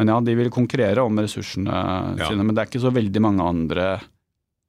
Men 0.00 0.10
ja, 0.14 0.18
de 0.24 0.34
vil 0.38 0.52
konkurrere 0.54 1.04
om 1.04 1.20
ressursene 1.20 1.82
Ja. 2.18 2.26
sine, 2.30 2.42
men 2.42 2.54
det 2.56 2.64
er 2.64 2.72
ikke 2.72 2.86
så 2.86 2.94
veldig 2.94 3.22
mange 3.22 3.44
andre 3.44 3.86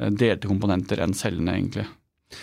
delte 0.04 0.50
komponenter 0.50 1.00
enn 1.04 1.14
cellene, 1.16 1.54
egentlig. 1.56 1.86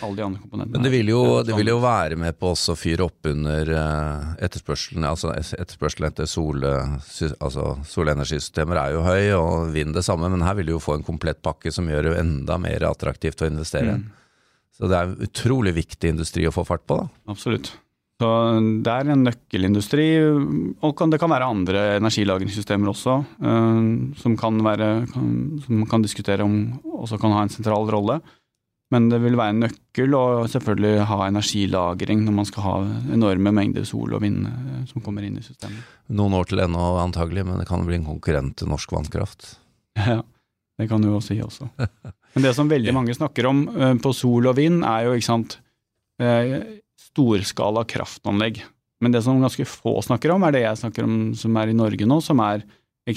Alle 0.01 0.17
de 0.17 0.23
andre 0.25 0.41
komponentene. 0.41 0.75
Men 0.75 0.85
det 0.85 0.91
vil 0.93 1.11
jo, 1.11 1.21
det 1.45 1.57
vil 1.57 1.71
jo 1.73 1.79
være 1.83 2.17
med 2.19 2.37
på 2.39 2.53
å 2.53 2.75
fyre 2.79 3.07
opp 3.07 3.29
under 3.31 3.73
eh, 3.81 4.31
etterspørselen. 4.47 5.05
Altså 5.07 5.33
etterspørselen 5.35 6.09
etter 6.11 6.29
sol, 6.29 6.63
altså 6.63 7.67
solenergisystemer 7.91 8.81
er 8.81 8.95
jo 8.95 9.05
høy, 9.05 9.27
og 9.37 9.75
vind 9.75 9.97
det 9.97 10.05
samme, 10.07 10.31
men 10.31 10.45
her 10.47 10.57
vil 10.59 10.71
du 10.71 10.75
jo 10.77 10.81
få 10.83 10.97
en 10.97 11.07
komplett 11.07 11.43
pakke 11.45 11.73
som 11.73 11.89
gjør 11.89 12.09
det 12.09 12.17
enda 12.23 12.57
mer 12.61 12.87
attraktivt 12.89 13.43
å 13.43 13.51
investere. 13.51 13.99
Mm. 13.99 14.09
Så 14.77 14.89
det 14.89 14.97
er 14.97 15.09
en 15.09 15.29
utrolig 15.29 15.75
viktig 15.77 16.15
industri 16.15 16.47
å 16.49 16.55
få 16.55 16.65
fart 16.65 16.87
på. 16.89 17.03
da. 17.03 17.09
Absolutt. 17.33 17.73
Så 18.21 18.27
det 18.85 18.91
er 18.93 19.09
en 19.09 19.23
nøkkelindustri, 19.25 20.05
og 20.85 20.99
det 21.09 21.19
kan 21.21 21.31
være 21.31 21.47
andre 21.49 21.85
energilagringssystemer 21.97 22.91
også, 22.91 23.15
eh, 23.41 23.79
som 24.21 24.35
kan 24.37 24.61
være 24.61 24.89
som 25.09 25.85
kan 25.89 26.05
diskutere 26.05 26.45
om 26.45 26.59
også 26.85 27.17
kan 27.21 27.33
ha 27.33 27.41
en 27.41 27.53
sentral 27.53 27.89
rolle. 27.89 28.19
Men 28.91 29.07
det 29.11 29.21
vil 29.23 29.37
være 29.39 29.53
en 29.55 29.61
nøkkel 29.63 30.15
å 30.17 30.23
selvfølgelig 30.51 31.05
ha 31.07 31.17
energilagring 31.29 32.25
når 32.25 32.33
man 32.35 32.47
skal 32.49 32.65
ha 32.65 32.73
enorme 33.15 33.53
mengder 33.55 33.85
sol 33.87 34.17
og 34.17 34.21
vind 34.25 34.49
eh, 34.49 34.81
som 34.89 35.03
kommer 35.05 35.23
inn 35.23 35.37
i 35.39 35.45
systemet. 35.45 35.79
Noen 36.11 36.35
år 36.35 36.49
til 36.51 36.59
ennå 36.65 36.89
antagelig, 36.99 37.45
men 37.47 37.61
det 37.61 37.69
kan 37.69 37.85
bli 37.87 37.95
en 38.01 38.07
konkurrent 38.09 38.57
til 38.59 38.71
norsk 38.71 38.91
vannkraft. 38.97 39.53
Ja, 40.01 40.21
det 40.79 40.87
kan 40.89 41.03
du 41.03 41.09
jo 41.11 41.19
si 41.23 41.35
også. 41.43 41.67
Men 42.33 42.45
det 42.45 42.53
som 42.55 42.69
veldig 42.71 42.93
mange 42.95 43.13
snakker 43.15 43.45
om 43.49 43.63
eh, 43.75 43.95
på 44.01 44.11
sol 44.15 44.47
og 44.51 44.55
vind, 44.57 44.83
er 44.87 45.07
jo 45.09 45.15
ikke 45.17 45.27
sant, 45.27 45.57
eh, 46.23 46.53
storskala 47.11 47.83
kraftanlegg. 47.91 48.61
Men 49.01 49.11
det 49.15 49.23
som 49.25 49.39
ganske 49.41 49.65
få 49.67 49.97
snakker 50.05 50.31
om, 50.35 50.43
er 50.47 50.55
det 50.55 50.61
jeg 50.63 50.79
snakker 50.83 51.07
om 51.07 51.17
som 51.37 51.55
er 51.59 51.71
i 51.71 51.75
Norge 51.77 52.07
nå, 52.07 52.19
som 52.23 52.39
er 52.45 52.63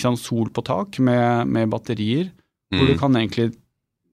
sant, 0.00 0.18
sol 0.18 0.48
på 0.54 0.64
tak 0.66 0.98
med, 1.04 1.46
med 1.50 1.70
batterier. 1.72 2.30
Hvor 2.74 2.88
du 2.88 2.94
Mm. 2.94 2.98
kan 2.98 3.14
egentlig 3.20 3.52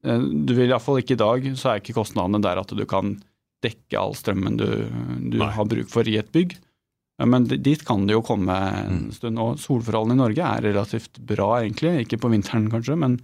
Du 0.03 0.53
vil 0.57 0.69
iallfall 0.71 1.01
ikke 1.01 1.13
i 1.13 1.21
dag, 1.21 1.43
så 1.59 1.69
er 1.75 1.81
ikke 1.81 1.93
kostnadene 1.99 2.41
der 2.41 2.57
at 2.61 2.71
du 2.73 2.85
kan 2.89 3.15
dekke 3.61 3.99
all 3.99 4.15
strømmen 4.17 4.55
du, 4.57 4.65
du 5.29 5.37
har 5.45 5.67
bruk 5.69 5.89
for 5.91 6.07
i 6.09 6.15
et 6.17 6.31
bygg. 6.33 6.55
Eh, 7.21 7.27
Men 7.29 7.45
dit 7.45 7.83
kan 7.85 8.07
det 8.07 8.15
jo 8.15 8.23
komme 8.25 8.49
en 8.49 8.97
Mm. 9.05 9.11
stund. 9.13 9.37
Og 9.39 9.59
solforholdene 9.61 10.17
i 10.17 10.21
Norge 10.23 10.41
er 10.41 10.61
relativt 10.73 11.19
bra, 11.19 11.61
egentlig. 11.61 12.07
Ikke 12.07 12.17
på 12.19 12.31
vinteren, 12.33 12.71
kanskje, 12.71 12.97
men 12.97 13.19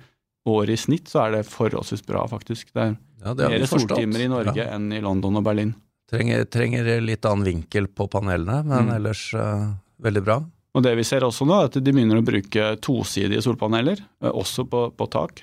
året 0.48 0.70
i 0.70 0.78
snitt 0.78 1.10
så 1.10 1.26
er 1.26 1.32
det 1.38 1.48
forholdsvis 1.50 2.06
bra, 2.06 2.28
faktisk. 2.28 2.70
Det 2.74 2.84
er 2.84 2.98
Ja, 3.26 3.34
det 3.34 3.50
mer 3.50 3.66
soltimer 3.66 4.20
i 4.22 4.28
Norge 4.30 4.56
Ja. 4.56 4.76
enn 4.78 4.94
i 4.94 5.02
London 5.02 5.36
og 5.38 5.44
Berlin. 5.44 5.74
Trenger, 6.08 6.46
trenger 6.46 7.02
litt 7.02 7.26
annen 7.26 7.44
vinkel 7.44 7.88
på 7.88 8.08
panelene, 8.08 8.64
men 8.64 8.86
Mm. 8.86 8.96
ellers 8.96 9.34
uh, 9.34 9.74
veldig 10.00 10.24
bra. 10.24 10.44
Og 10.76 10.84
det 10.84 10.96
vi 10.96 11.02
ser 11.04 11.22
også 11.22 11.48
nå, 11.48 11.58
er 11.60 11.66
at 11.66 11.84
de 11.84 11.92
begynner 11.92 12.22
å 12.22 12.24
bruke 12.24 12.78
tosidige 12.80 13.42
solpaneler, 13.42 13.98
eh, 14.22 14.30
også 14.30 14.70
på, 14.70 14.94
på 14.96 15.10
tak 15.10 15.42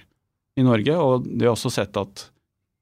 i 0.56 0.62
Norge. 0.66 0.94
Og 1.00 1.24
de 1.26 1.44
har 1.46 1.54
også 1.56 1.70
sett 1.72 1.96
at 2.00 2.24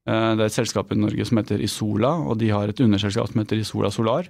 eh, 0.09 0.31
det 0.37 0.45
er 0.45 0.49
et 0.50 0.57
selskap 0.59 0.93
i 0.93 0.99
Norge 1.00 1.25
som 1.29 1.38
heter 1.41 1.62
Isola, 1.64 2.14
og 2.29 2.38
de 2.43 2.50
har 2.52 2.69
et 2.73 2.81
underselskap 2.85 3.31
som 3.33 3.41
heter 3.45 3.61
Isola 3.62 3.91
Solar. 3.95 4.29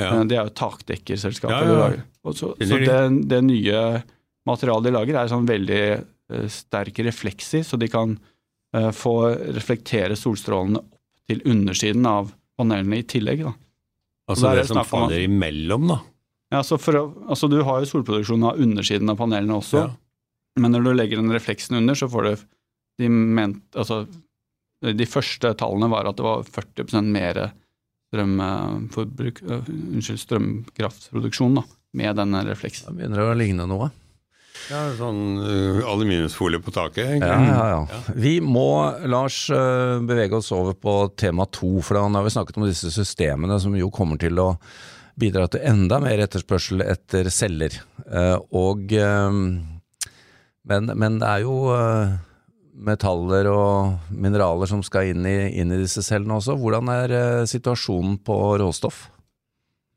Ja. 0.00 0.14
Eh, 0.16 0.24
Det 0.30 0.38
er 0.38 0.48
jo 0.48 0.54
takdekkerselskapet 0.62 1.56
ja, 1.56 1.60
Ja, 1.60 1.68
de 1.68 1.78
lager. 1.82 2.02
Så 2.24 2.54
så 2.56 2.78
det, 2.80 3.28
det 3.28 3.42
nye 3.44 4.02
materialet 4.48 4.88
de 4.88 4.94
lager, 4.96 5.16
er 5.20 5.28
sånn 5.32 5.48
veldig 5.48 5.80
eh, 5.92 6.46
sterk 6.48 6.98
refleks 7.04 7.54
i, 7.58 7.64
så 7.66 7.76
de 7.80 7.88
kan 7.92 8.14
eh, 8.76 8.90
få 8.96 9.14
reflektere 9.56 10.16
solstrålene 10.16 10.80
opp 10.80 10.96
til 11.30 11.42
undersiden 11.46 12.06
av 12.10 12.32
panelene 12.58 12.98
i 13.00 13.04
tillegg. 13.06 13.44
Da. 13.46 13.52
Altså 14.30 14.50
det 14.50 14.62
det 14.64 14.68
som 14.70 14.80
faller 14.86 15.22
imellom, 15.26 15.84
da. 15.92 16.00
Ja, 16.50 16.60
å- 16.62 17.28
altså 17.30 17.48
Du 17.48 17.60
har 17.62 17.78
jo 17.80 17.86
solproduksjon 17.86 18.42
av 18.48 18.58
undersiden 18.58 19.08
av 19.12 19.16
panelene 19.20 19.54
også, 19.54 19.84
Ja. 19.84 19.90
men 20.58 20.72
når 20.72 20.82
du 20.84 20.90
legger 20.94 21.16
den 21.20 21.30
refleksen 21.30 21.76
under, 21.78 21.94
så 21.94 22.08
får 22.10 22.22
du 22.26 22.46
de, 23.00 23.08
ment, 23.10 23.62
altså, 23.74 24.02
de 24.84 25.06
første 25.08 25.54
tallene 25.60 25.88
var 25.92 26.08
at 26.10 26.18
det 26.20 26.26
var 26.26 26.44
40% 26.46 27.10
mer 27.16 27.40
strømforbruk, 28.10 29.40
uh, 29.48 29.64
unnskyld, 29.94 30.20
strømkraftproduksjon 30.24 31.58
da, 31.60 31.64
med 32.00 32.16
denne 32.20 32.44
refleksen. 32.48 32.90
Da 32.90 32.96
begynner 32.98 33.22
det 33.22 33.32
å 33.32 33.38
ligne 33.38 33.66
noe. 33.70 33.90
Ja, 34.70 34.82
sånn 34.98 35.20
uh, 35.40 35.80
aluminiumsfolie 35.88 36.60
på 36.62 36.74
taket. 36.74 37.04
egentlig. 37.16 37.30
Ja, 37.30 37.66
ja, 37.72 37.82
ja. 37.90 38.00
Vi 38.18 38.36
må, 38.44 38.66
Lars, 39.10 39.44
eh, 39.54 39.96
bevege 40.06 40.36
oss 40.38 40.50
over 40.54 40.76
på 40.76 40.94
tema 41.18 41.46
to, 41.54 41.78
for 41.86 41.96
da 41.96 42.04
har 42.06 42.26
vi 42.26 42.34
snakket 42.34 42.58
om 42.60 42.66
disse 42.68 42.90
systemene 42.94 43.56
som 43.62 43.74
jo 43.78 43.88
kommer 43.94 44.20
til 44.20 44.38
å 44.42 44.50
bidra 45.20 45.46
til 45.52 45.64
enda 45.66 45.98
mer 46.02 46.22
etterspørsel 46.24 46.84
etter 46.86 47.30
celler. 47.34 47.74
Eh, 48.06 48.36
Og 48.56 48.92
eh, 48.96 49.30
men, 50.70 50.90
men 50.94 51.18
det 51.22 51.28
er 51.30 51.44
jo 51.46 51.56
eh, 51.74 52.18
metaller 52.80 53.46
og 53.50 54.10
mineraler 54.16 54.68
som 54.70 54.80
skal 54.86 55.10
inn 55.12 55.26
i, 55.28 55.36
inn 55.60 55.72
i 55.74 55.80
disse 55.82 56.02
cellene 56.06 56.38
også. 56.38 56.56
Hvordan 56.60 56.88
er 56.94 57.12
eh, 57.16 57.42
situasjonen 57.50 58.18
på 58.24 58.36
råstoff? 58.62 59.06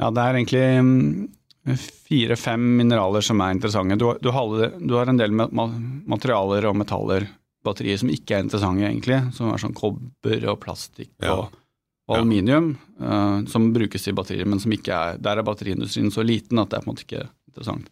Ja, 0.02 0.10
det 0.12 0.24
er 0.26 0.40
egentlig 0.40 0.64
mm, 0.84 1.78
fire-fem 1.80 2.64
mineraler 2.82 3.24
som 3.24 3.40
er 3.46 3.56
interessante. 3.56 3.96
Du, 4.02 4.08
har- 4.10 4.20
du, 4.24 4.30
har, 4.36 4.70
du 4.80 4.94
har 4.98 5.12
en 5.12 5.20
del 5.22 5.32
ma- 5.36 5.50
ma- 5.56 5.70
materialer 6.12 6.68
og 6.70 6.78
metaller, 6.82 7.28
batterier, 7.64 8.00
som 8.02 8.10
ikke 8.12 8.36
er 8.38 8.44
interessante 8.44 8.84
egentlig, 8.90 9.20
som 9.38 9.54
er 9.54 9.62
sånn 9.64 9.76
kobber 9.78 10.48
og 10.52 10.60
plastikk 10.66 11.14
Ja. 11.24 11.38
og, 11.38 11.60
og 12.10 12.18
aluminium, 12.20 12.74
Uh, 13.04 13.42
som 13.52 13.66
brukes 13.76 14.06
i 14.08 14.14
batterier, 14.16 14.46
men 14.48 14.62
som 14.64 14.72
ikke 14.72 14.94
er 14.96 15.18
Der 15.20 15.40
er 15.42 15.44
batteriindustrien 15.44 16.12
så 16.14 16.24
liten 16.24 16.60
at 16.62 16.70
det 16.72 16.78
er 16.78 16.84
på 16.84 16.88
en 16.88 16.92
måte 16.94 17.04
ikke 17.04 17.24
interessant. 17.50 17.90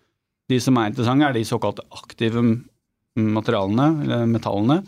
De 0.48 0.60
som 0.63 0.77
er 0.79 0.91
interessante, 0.91 1.25
er 1.27 1.33
de 1.36 1.41
såkalte 1.50 1.83
aktive 1.98 2.43
materialene, 3.20 4.25
metallene, 4.30 4.82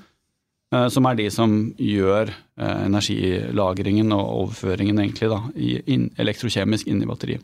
eh, 0.73 0.87
som 0.93 1.07
er 1.07 1.17
de 1.19 1.29
som 1.33 1.55
gjør 1.77 2.31
eh, 2.31 2.85
energilagringen 2.87 4.13
og 4.15 4.29
overføringen 4.43 5.01
egentlig 5.03 5.31
da, 5.31 5.41
i, 5.55 5.75
inn, 5.93 6.09
elektrokjemisk 6.19 6.87
inn 6.87 7.03
i 7.03 7.09
batteriet. 7.09 7.43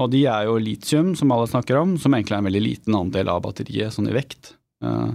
Og 0.00 0.08
de 0.10 0.22
er 0.30 0.46
jo 0.48 0.56
litium, 0.56 1.12
som 1.18 1.30
alle 1.34 1.50
snakker 1.50 1.76
om, 1.78 1.98
som 2.00 2.14
egentlig 2.16 2.38
er 2.38 2.42
en 2.42 2.48
veldig 2.48 2.64
liten 2.64 2.96
andel 2.96 3.28
av 3.28 3.42
batteriet, 3.44 3.92
sånn 3.92 4.08
i 4.08 4.16
vekt. 4.16 4.54
Eh, 4.82 5.12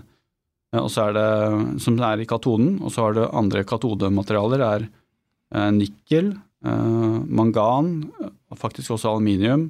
og 0.77 0.91
så 0.93 1.07
er 1.07 1.15
det, 1.15 1.29
som 1.81 1.97
er 2.03 2.21
i 2.21 2.27
katoden, 2.29 2.75
og 2.83 2.91
så 2.93 3.07
har 3.07 3.15
du 3.15 3.23
andre 3.25 3.63
katodematerialer, 3.65 4.61
er 4.67 4.89
nikkel, 5.71 6.33
mangan, 6.59 7.93
faktisk 8.59 8.91
også 8.97 9.13
aluminium, 9.13 9.69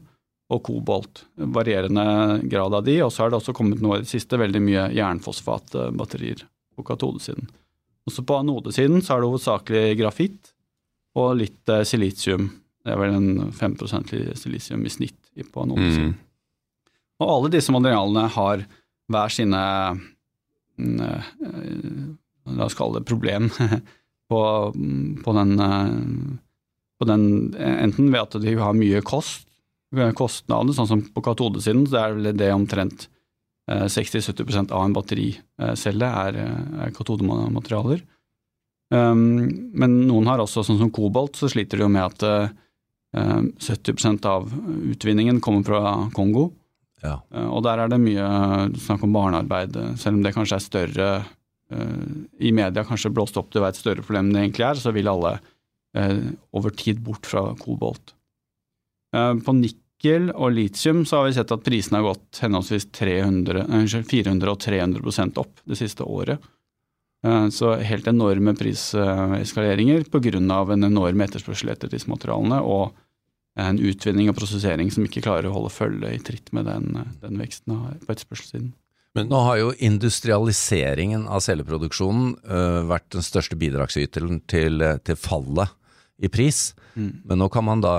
og 0.54 0.64
kobolt. 0.64 1.26
Varierende 1.36 2.40
grad 2.48 2.76
av 2.78 2.86
de, 2.88 3.00
og 3.04 3.12
så 3.12 3.24
har 3.24 3.32
det 3.32 3.42
også 3.42 3.56
kommet 3.56 3.82
nå 3.84 3.96
i 3.96 4.04
det 4.04 4.12
siste 4.12 4.40
veldig 4.40 4.62
mye 4.64 4.86
jernfosfatbatterier 4.96 6.46
på 6.78 6.86
katodesiden. 6.88 7.50
Også 8.08 8.24
på 8.24 8.38
anodesiden 8.40 9.02
så 9.04 9.16
er 9.16 9.24
det 9.24 9.32
hovedsakelig 9.32 9.98
grafitt 10.00 10.54
og 11.18 11.36
litt 11.42 11.74
eh, 11.74 11.84
silisium. 11.88 12.48
Det 12.86 12.94
er 12.94 13.02
vel 13.02 13.18
en 13.18 13.52
5 13.52 13.76
silisium 14.40 14.86
i 14.86 14.94
snitt 14.94 15.20
på 15.52 15.66
anodesiden. 15.66 16.14
Mm. 16.14 16.94
Og 17.18 17.34
alle 17.34 17.52
disse 17.58 17.74
materialene 17.74 18.28
har 18.38 18.64
hver 19.12 19.34
sine 19.34 19.64
mm, 20.78 21.02
eh, 21.04 21.34
La 22.48 22.64
oss 22.70 22.78
kalle 22.80 23.02
det 23.02 23.10
problem 23.10 23.50
på, 24.32 24.42
på, 25.24 25.32
den, 25.36 25.50
eh, 25.60 26.38
på 26.96 27.08
den 27.10 27.26
Enten 27.58 28.14
ved 28.14 28.22
at 28.22 28.38
de 28.40 28.54
har 28.56 28.78
mye 28.78 29.02
kost, 29.04 29.47
kostnader, 30.18 30.76
sånn 30.76 30.90
som 30.90 31.02
på 31.14 31.24
katodesiden, 31.24 31.86
så 31.88 32.02
er 32.02 32.18
vel 32.18 32.38
det 32.38 32.52
omtrent 32.54 33.08
eh, 33.72 33.88
60-70% 33.88 34.74
av 34.76 34.86
en 34.86 34.96
battericelle 34.96 36.12
er, 36.26 36.40
eh, 36.44 36.86
er 36.88 36.96
katodematerialer. 36.96 38.04
Um, 38.88 39.72
men 39.76 39.98
noen 40.08 40.30
har 40.30 40.40
også, 40.40 40.64
sånn 40.64 40.80
som 40.80 40.92
kobolt, 40.96 41.36
så 41.36 41.50
sliter 41.52 41.80
de 41.80 41.84
jo 41.84 41.92
med 41.92 42.06
at 42.06 42.24
uh, 42.24 43.50
70% 43.60 44.28
av 44.30 44.48
utvinningen 44.94 45.42
kommer 45.44 45.66
fra 45.68 45.82
Kongo. 46.16 46.52
Ja. 47.04 47.20
Uh, 47.34 47.50
Og 47.58 47.64
der 47.68 47.84
er 47.84 47.92
det 47.92 48.00
mye 48.02 48.28
snakk 48.80 49.04
om 49.06 49.16
barnearbeid, 49.16 49.76
eh, 49.76 49.96
selv 50.00 50.18
om 50.18 50.24
det 50.24 50.34
kanskje 50.36 50.58
er 50.58 50.66
større 50.66 51.10
uh, 51.74 52.08
I 52.40 52.54
media 52.56 52.86
kanskje 52.88 53.12
blåst 53.14 53.38
opp 53.38 53.52
til 53.52 53.62
å 53.62 53.68
være 53.68 53.76
et 53.76 53.82
større 53.82 54.06
problem 54.06 54.30
enn 54.30 54.38
det 54.38 54.46
egentlig 54.46 54.68
er, 54.70 54.82
så 54.82 54.94
vil 54.96 55.12
alle 55.12 55.38
eh, 55.98 56.22
over 56.56 56.72
tid 56.72 57.04
bort 57.04 57.28
fra 57.28 57.50
kobolt. 57.60 58.16
Eh, 59.18 59.34
På 59.46 59.56
nikkel 59.56 60.30
og 60.36 60.54
litium 60.54 61.06
så 61.06 61.22
har 61.22 61.28
vi 61.28 61.38
sett 61.38 61.54
at 61.54 61.66
prisene 61.66 62.02
har 62.02 62.12
gått 62.12 62.44
henholdsvis 62.44 62.90
300, 62.94 63.64
eh, 63.64 63.74
unnskyld, 63.82 64.08
400 64.12 64.54
og 64.54 64.62
300 64.62 65.38
opp 65.42 65.64
det 65.66 65.80
siste 65.80 66.06
året. 66.06 66.40
Eh, 67.26 67.50
Så 67.50 67.76
helt 67.82 68.08
enorme 68.08 68.56
priseskaleringer 68.56 70.06
pga. 70.10 70.74
en 70.74 70.84
enorm 70.84 71.22
etterspørsel 71.22 71.70
etter 71.70 71.90
disse 71.90 72.08
materialene 72.08 72.62
og 72.62 72.94
en 73.58 73.80
utvinning 73.80 74.30
og 74.30 74.36
prosessering 74.36 74.92
som 74.92 75.04
ikke 75.04 75.24
klarer 75.24 75.46
å 75.50 75.54
holde 75.54 75.72
følge 75.72 76.14
i 76.14 76.20
tritt 76.20 76.54
med 76.54 76.66
den, 76.66 77.08
den 77.22 77.40
veksten 77.40 77.98
på 78.06 78.14
etterspørselssiden. 78.14 78.74
Men 79.16 79.30
nå 79.30 79.44
har 79.44 79.58
jo 79.58 79.72
industrialiseringen 79.72 81.28
av 81.28 81.42
celleproduksjonen 81.42 82.36
vært 82.86 83.10
den 83.10 83.24
største 83.24 83.58
bidragsyteren 83.58 84.46
til, 84.46 84.78
til 85.04 85.16
fallet 85.16 85.70
i 86.20 86.30
pris. 86.34 86.74
Men 86.98 87.38
nå 87.38 87.46
kan 87.54 87.62
man 87.68 87.82
da 87.84 87.92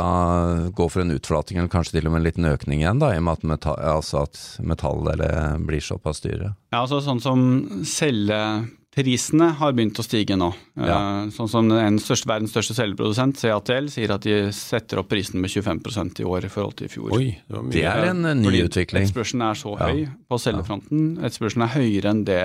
gå 0.74 0.88
for 0.90 1.04
en 1.04 1.12
utflating, 1.14 1.58
eller 1.60 1.70
kanskje 1.70 1.98
til 2.00 2.08
og 2.08 2.12
med 2.16 2.20
en 2.24 2.26
liten 2.26 2.48
økning 2.50 2.80
igjen, 2.82 2.98
da, 2.98 3.12
i 3.14 3.20
og 3.20 3.26
med 3.28 3.36
at, 3.38 3.44
metall, 3.46 3.78
altså 3.78 4.24
at 4.26 4.40
metallet 4.66 5.22
blir 5.68 5.84
såpass 5.86 6.18
dyre. 6.24 6.54
Ja, 6.74 6.80
altså 6.82 6.98
sånn 7.04 7.20
som 7.22 7.44
celleprisene 7.86 9.52
har 9.60 9.76
begynt 9.76 10.00
å 10.02 10.04
stige 10.06 10.34
nå. 10.40 10.48
Ja. 10.74 10.96
Eh, 10.98 11.30
Sånn 11.36 11.50
som 11.52 11.70
en 11.70 11.98
største, 12.02 12.26
verdens 12.30 12.50
største 12.56 12.74
celleprodusent, 12.78 13.38
CATL, 13.38 13.86
sier 13.92 14.10
at 14.16 14.26
de 14.26 14.38
setter 14.56 14.98
opp 15.02 15.10
prisen 15.12 15.38
med 15.42 15.52
25% 15.54 16.18
i 16.22 16.26
år 16.26 16.48
i 16.48 16.50
forhold 16.52 16.74
til 16.80 16.88
i 16.88 16.92
fjor. 16.92 17.12
Oi, 17.14 17.28
det. 17.46 17.62
Det 17.76 17.84
er 17.86 18.08
en 18.10 18.24
eh, 18.32 18.34
ny 18.40 18.48
Fordi 18.50 18.64
utvikling. 18.66 19.06
Etterspørselen 19.06 19.44
er 19.46 19.60
så 19.62 19.76
Ja. 19.78 19.92
høy 19.92 20.08
på 20.28 20.40
cellefronten. 20.42 21.04
Etterspørselen 21.22 21.68
er 21.68 21.74
høyere 21.76 22.10
enn 22.16 22.24
det 22.26 22.42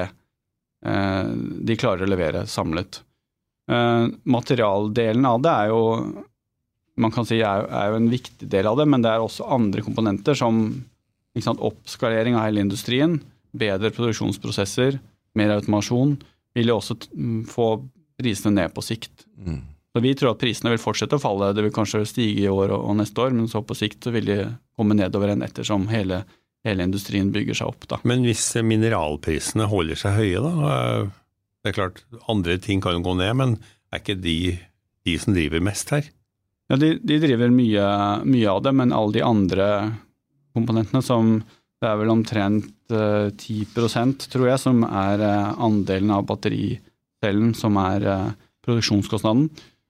eh, 0.86 1.34
de 1.66 1.80
klarer 1.82 2.06
å 2.06 2.12
levere 2.14 2.46
samlet. 2.46 3.02
Eh, 3.72 4.06
materialdelen 4.24 5.28
av 5.28 5.44
det 5.44 5.52
er 5.52 5.72
jo 5.72 5.84
man 7.00 7.14
kan 7.14 7.26
si 7.26 7.40
er, 7.42 7.66
er 7.74 7.92
jo 7.92 8.00
en 8.00 8.10
viktig 8.12 8.48
del 8.50 8.68
av 8.70 8.78
det, 8.78 8.86
men 8.90 9.02
det 9.02 9.10
er 9.10 9.24
også 9.24 9.48
andre 9.50 9.82
komponenter 9.86 10.38
som 10.38 10.68
sant, 11.42 11.62
oppskalering 11.64 12.38
av 12.38 12.46
hele 12.46 12.62
industrien, 12.62 13.18
bedre 13.58 13.90
produksjonsprosesser, 13.94 15.00
mer 15.38 15.56
automasjon, 15.56 16.18
vil 16.54 16.70
jo 16.70 16.78
også 16.78 17.00
mm, 17.10 17.40
få 17.50 17.68
prisene 18.22 18.60
ned 18.60 18.76
på 18.76 18.84
sikt. 18.86 19.26
Mm. 19.42 19.62
Så 19.94 20.02
Vi 20.02 20.14
tror 20.18 20.34
at 20.34 20.42
prisene 20.42 20.74
vil 20.74 20.82
fortsette 20.82 21.18
å 21.18 21.22
falle, 21.22 21.52
det 21.54 21.66
vil 21.66 21.74
kanskje 21.74 22.04
stige 22.10 22.46
i 22.46 22.50
år 22.50 22.74
og, 22.74 22.86
og 22.92 22.98
neste 23.02 23.26
år, 23.26 23.34
men 23.34 23.50
så 23.50 23.62
på 23.66 23.78
sikt 23.78 24.06
så 24.06 24.14
vil 24.14 24.30
de 24.30 24.38
komme 24.78 24.98
nedover 24.98 25.30
igjen 25.30 25.46
ettersom 25.46 25.90
hele, 25.90 26.24
hele 26.66 26.86
industrien 26.86 27.34
bygger 27.34 27.58
seg 27.58 27.74
opp. 27.74 27.90
da. 27.90 28.00
Men 28.10 28.26
hvis 28.26 28.46
mineralprisene 28.62 29.70
holder 29.70 30.02
seg 30.02 30.18
høye, 30.18 30.46
da 30.46 30.78
Det 31.64 31.72
er 31.72 31.80
klart, 31.80 32.04
andre 32.28 32.60
ting 32.60 32.84
kan 32.84 32.98
jo 32.98 33.06
gå 33.06 33.16
ned, 33.18 33.34
men 33.40 33.58
er 33.94 34.02
ikke 34.02 34.20
de 34.20 34.38
de 35.04 35.18
som 35.20 35.36
driver 35.36 35.64
mest 35.64 35.92
her? 35.94 36.08
Ja, 36.72 36.80
de, 36.80 36.96
de 37.04 37.20
driver 37.22 37.52
mye, 37.54 37.88
mye, 38.24 38.48
av 38.50 38.64
det, 38.66 38.74
men 38.76 38.96
alle 38.96 39.18
de 39.18 39.26
andre 39.26 39.68
komponentene 40.56 41.04
som 41.04 41.36
Det 41.84 41.90
er 41.90 41.98
vel 42.00 42.14
omtrent 42.14 42.94
uh, 42.96 43.28
10% 43.28 44.30
tror 44.32 44.46
jeg, 44.48 44.60
som 44.62 44.86
er 44.88 45.20
uh, 45.20 45.50
andelen 45.66 46.14
av 46.16 46.24
battericellen 46.30 47.50
som 47.60 47.76
er 47.82 48.06
uh, 48.08 48.30
produksjonskostnaden. 48.64 49.50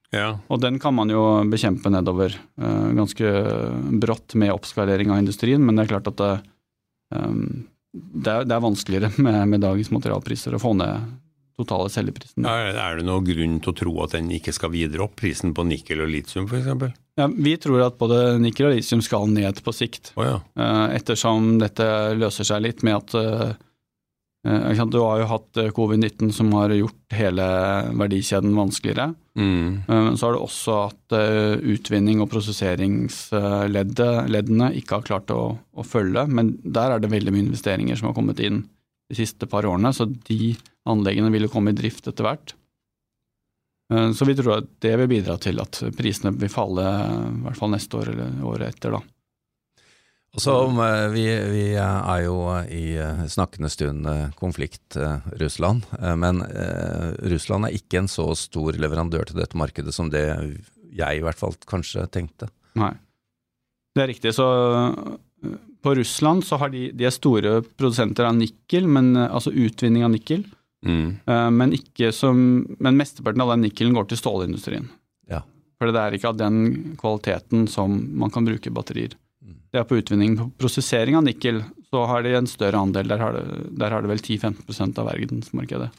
Ja. 0.10 0.39
Og 0.50 0.63
den 0.63 0.80
kan 0.82 0.96
man 0.98 1.13
jo 1.13 1.22
bekjempe 1.50 1.92
nedover 1.94 2.34
ganske 2.58 3.30
brått 4.01 4.34
med 4.38 4.53
oppskalering 4.53 5.10
av 5.13 5.22
industrien, 5.22 5.62
men 5.62 5.77
det 5.77 5.86
er 5.86 5.92
klart 5.94 6.10
at 6.10 6.18
det, 6.18 6.34
um, 7.13 7.63
det, 7.94 8.34
er, 8.34 8.50
det 8.50 8.58
er, 8.58 8.65
vanskeligere 8.65 9.13
med, 9.25 9.39
med 9.53 9.65
dagens 9.65 9.94
materialpriser 9.94 10.58
å 10.58 10.62
få 10.62 10.74
ned 10.82 11.13
totale 11.60 11.89
selgeprisen. 11.93 12.45
Er, 12.50 12.74
er 12.79 12.98
det 12.98 13.05
noen 13.07 13.25
grunn 13.27 13.60
til 13.63 13.72
å 13.72 13.77
tro 13.77 13.93
at 14.05 14.12
den 14.15 14.27
ikke 14.33 14.53
skal 14.55 14.72
videre 14.74 15.03
opp, 15.05 15.15
prisen 15.19 15.50
på 15.55 15.62
nikkel 15.69 15.98
og 16.05 16.10
litium 16.12 16.45
f.eks.? 16.50 16.67
Ja, 17.19 17.25
vi 17.29 17.53
tror 17.62 17.79
at 17.86 18.00
både 18.00 18.17
nikkel 18.41 18.65
og 18.69 18.74
litium 18.74 19.01
skal 19.05 19.24
ned 19.29 19.55
på 19.63 19.72
sikt. 19.75 20.03
Oh, 20.17 20.25
ja. 20.25 20.38
Eh, 20.57 20.88
ettersom 20.98 21.41
dette 21.62 21.86
løser 22.17 22.43
seg 22.50 22.62
litt 22.65 22.79
med 22.86 22.95
at 22.98 23.10
uh, 23.13 23.53
Du 24.89 25.00
har 25.00 25.17
jo 25.22 25.25
hatt 25.29 25.53
covid-19 25.77 26.31
som 26.36 26.48
har 26.57 26.69
gjort 26.74 27.13
hele 27.13 27.45
verdikjeden 28.01 28.57
vanskeligere. 28.57 29.13
Mm. 29.39 29.69
Så 30.17 30.25
har 30.25 30.31
du 30.33 30.39
også 30.41 30.72
at 30.89 31.05
utvinning 31.63 32.22
og 32.22 32.29
prosesseringsleddene 32.33 34.67
ikke 34.81 34.95
har 35.00 35.07
klart 35.07 35.29
å, 35.31 35.55
å 35.55 35.83
følge, 35.88 36.27
men 36.27 36.45
der 36.62 36.91
er 36.91 37.00
det 37.00 37.13
veldig 37.13 37.31
mye 37.33 37.48
investeringer 37.48 37.95
som 37.95 38.07
har 38.12 38.17
kommet 38.19 38.39
inn 38.43 38.67
de 39.10 39.17
siste 39.17 39.48
par 39.50 39.65
årene, 39.67 39.93
så 39.93 40.07
de 40.07 40.53
anleggene 40.89 41.31
vil 41.33 41.48
jo 41.48 41.53
komme 41.53 41.74
i 41.74 41.77
drift 41.77 42.07
etter 42.10 42.27
hvert. 42.27 42.53
Eh, 43.93 44.12
så 44.15 44.27
vi 44.27 44.36
tror 44.38 44.60
at 44.60 44.69
det 44.83 44.93
vil 45.01 45.12
bidra 45.12 45.38
til 45.41 45.62
at 45.63 45.81
prisene 45.98 46.33
vil 46.39 46.51
falle 46.51 46.86
i 46.86 47.41
hvert 47.48 47.60
fall 47.60 47.74
neste 47.74 48.00
år 48.00 48.13
eller 48.13 48.45
året 48.48 48.74
etter. 48.74 48.95
da. 48.98 49.03
Og 50.33 50.41
Så 50.41 50.53
om 50.65 50.79
vi, 51.13 51.27
vi, 51.53 51.65
er 51.77 52.22
jo 52.25 52.38
i 52.65 52.95
eh, 52.98 53.25
snakkende 53.29 53.69
stund 53.69 54.07
konflikt 54.39 54.98
Russland, 55.38 55.86
men 56.17 56.41
Russland 57.29 57.69
er 57.69 57.77
ikke 57.77 58.01
en 58.01 58.10
så 58.10 58.31
stor 58.38 58.79
leverandør 58.81 59.29
til 59.29 59.43
dette 59.43 59.60
markedet 59.60 59.93
som 59.93 60.10
det 60.10 60.25
jeg 60.93 61.19
i 61.19 61.24
hvert 61.25 61.38
fall 61.38 61.55
kanskje 61.69 62.05
tenkte. 62.13 62.50
Nei, 62.77 62.93
det 63.93 64.03
er 64.03 64.10
riktig. 64.10 64.33
Så 64.33 64.48
på 65.84 65.96
Russland 66.00 66.46
så 66.48 66.58
har 66.62 66.72
de, 66.74 66.88
de 66.96 67.08
er 67.08 67.13
store 67.13 67.58
produsenter 67.75 68.28
av 68.28 68.38
nikkel, 68.38 68.88
men, 68.88 69.13
altså 69.18 69.52
utvinning 69.52 70.06
av 70.08 70.13
nikkel. 70.13 70.46
Mm. 70.86 71.16
Uh, 71.28 71.50
men, 71.52 71.75
som, 72.16 72.38
men, 72.80 73.00
mesteparten 73.00 73.44
av 73.44 73.54
den 73.54 73.66
nikkelen 73.68 73.96
går 73.96 74.08
til 74.10 74.20
stålindustrien. 74.20 74.88
Ja. 75.32 75.42
For 75.80 75.92
det 75.92 76.00
er 76.00 76.16
ikke 76.16 76.32
av 76.32 76.40
den 76.40 76.60
kvaliteten 77.00 77.68
som 77.72 77.96
man 78.20 78.32
kan 78.34 78.48
bruke 78.48 78.72
batterier. 78.74 79.16
Mm. 79.44 79.58
Det 79.72 79.82
er 79.82 79.88
på 79.90 80.00
utvinning. 80.00 80.38
På 80.40 80.50
prosessering 80.66 81.20
av 81.20 81.25
nikkel 81.28 81.63
så 81.92 82.06
har 82.10 82.24
de 82.25 82.36
en 82.38 82.50
større 82.50 82.80
andel. 82.80 83.12
Der 83.12 83.24
har 83.24 83.36
det, 83.36 83.44
der 83.80 83.96
har 83.96 84.04
det 84.04 84.12
vel 84.12 84.24
10-15% 84.24 85.02
av 85.04 85.12
verdensmarkedet. 85.12 85.90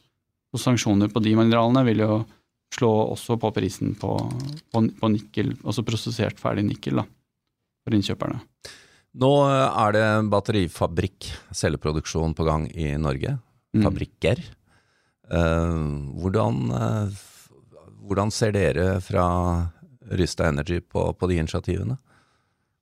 Så 0.54 0.62
sanksjoner 0.62 1.10
på 1.10 1.22
de 1.24 1.34
mineralene 1.36 1.84
vil 1.88 2.04
jo 2.04 2.22
slå 2.74 2.90
også 3.12 3.36
på 3.40 3.50
prisen 3.54 3.92
på, 3.98 4.16
på, 4.72 4.82
på 5.00 5.10
nikkel, 5.12 5.52
altså 5.62 5.84
prosessert 5.86 6.40
ferdig 6.42 6.64
nikkel, 6.66 7.02
da, 7.02 7.04
for 7.84 7.94
innkjøperne. 7.94 8.40
Nå 9.14 9.30
er 9.46 9.94
det 9.94 10.06
batterifabrikk, 10.32 11.28
celleproduksjon 11.54 12.34
på 12.34 12.46
gang 12.46 12.66
i 12.74 12.94
Norge. 12.98 13.36
Mm. 13.74 13.84
Fabrikker. 13.86 14.40
Mm. 15.30 16.14
Hvordan, 16.20 16.56
eh, 16.74 17.20
hvordan, 18.08 18.32
ser 18.34 18.52
dere 18.52 19.00
fra 19.00 19.26
Rysta 20.10 20.48
Energy 20.50 20.80
på, 20.80 21.12
på 21.14 21.30
de 21.30 21.38
initiativene? 21.38 21.96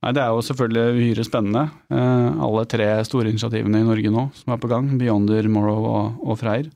Nei, 0.03 0.13
Det 0.13 0.23
er 0.23 0.33
jo 0.33 0.43
selvfølgelig 0.43 0.97
uhyre 0.97 1.25
spennende. 1.25 1.67
Eh, 1.93 2.31
alle 2.49 2.65
tre 2.67 2.89
store 3.05 3.29
initiativene 3.29 3.83
i 3.83 3.87
Norge 3.87 4.11
nå 4.11 4.31
som 4.35 4.55
er 4.55 4.63
på 4.63 4.73
gang, 4.73 4.89
Beyonder, 4.99 5.49
Morrow 5.53 5.85
og, 5.85 6.25
og 6.25 6.41
Freyr. 6.41 6.73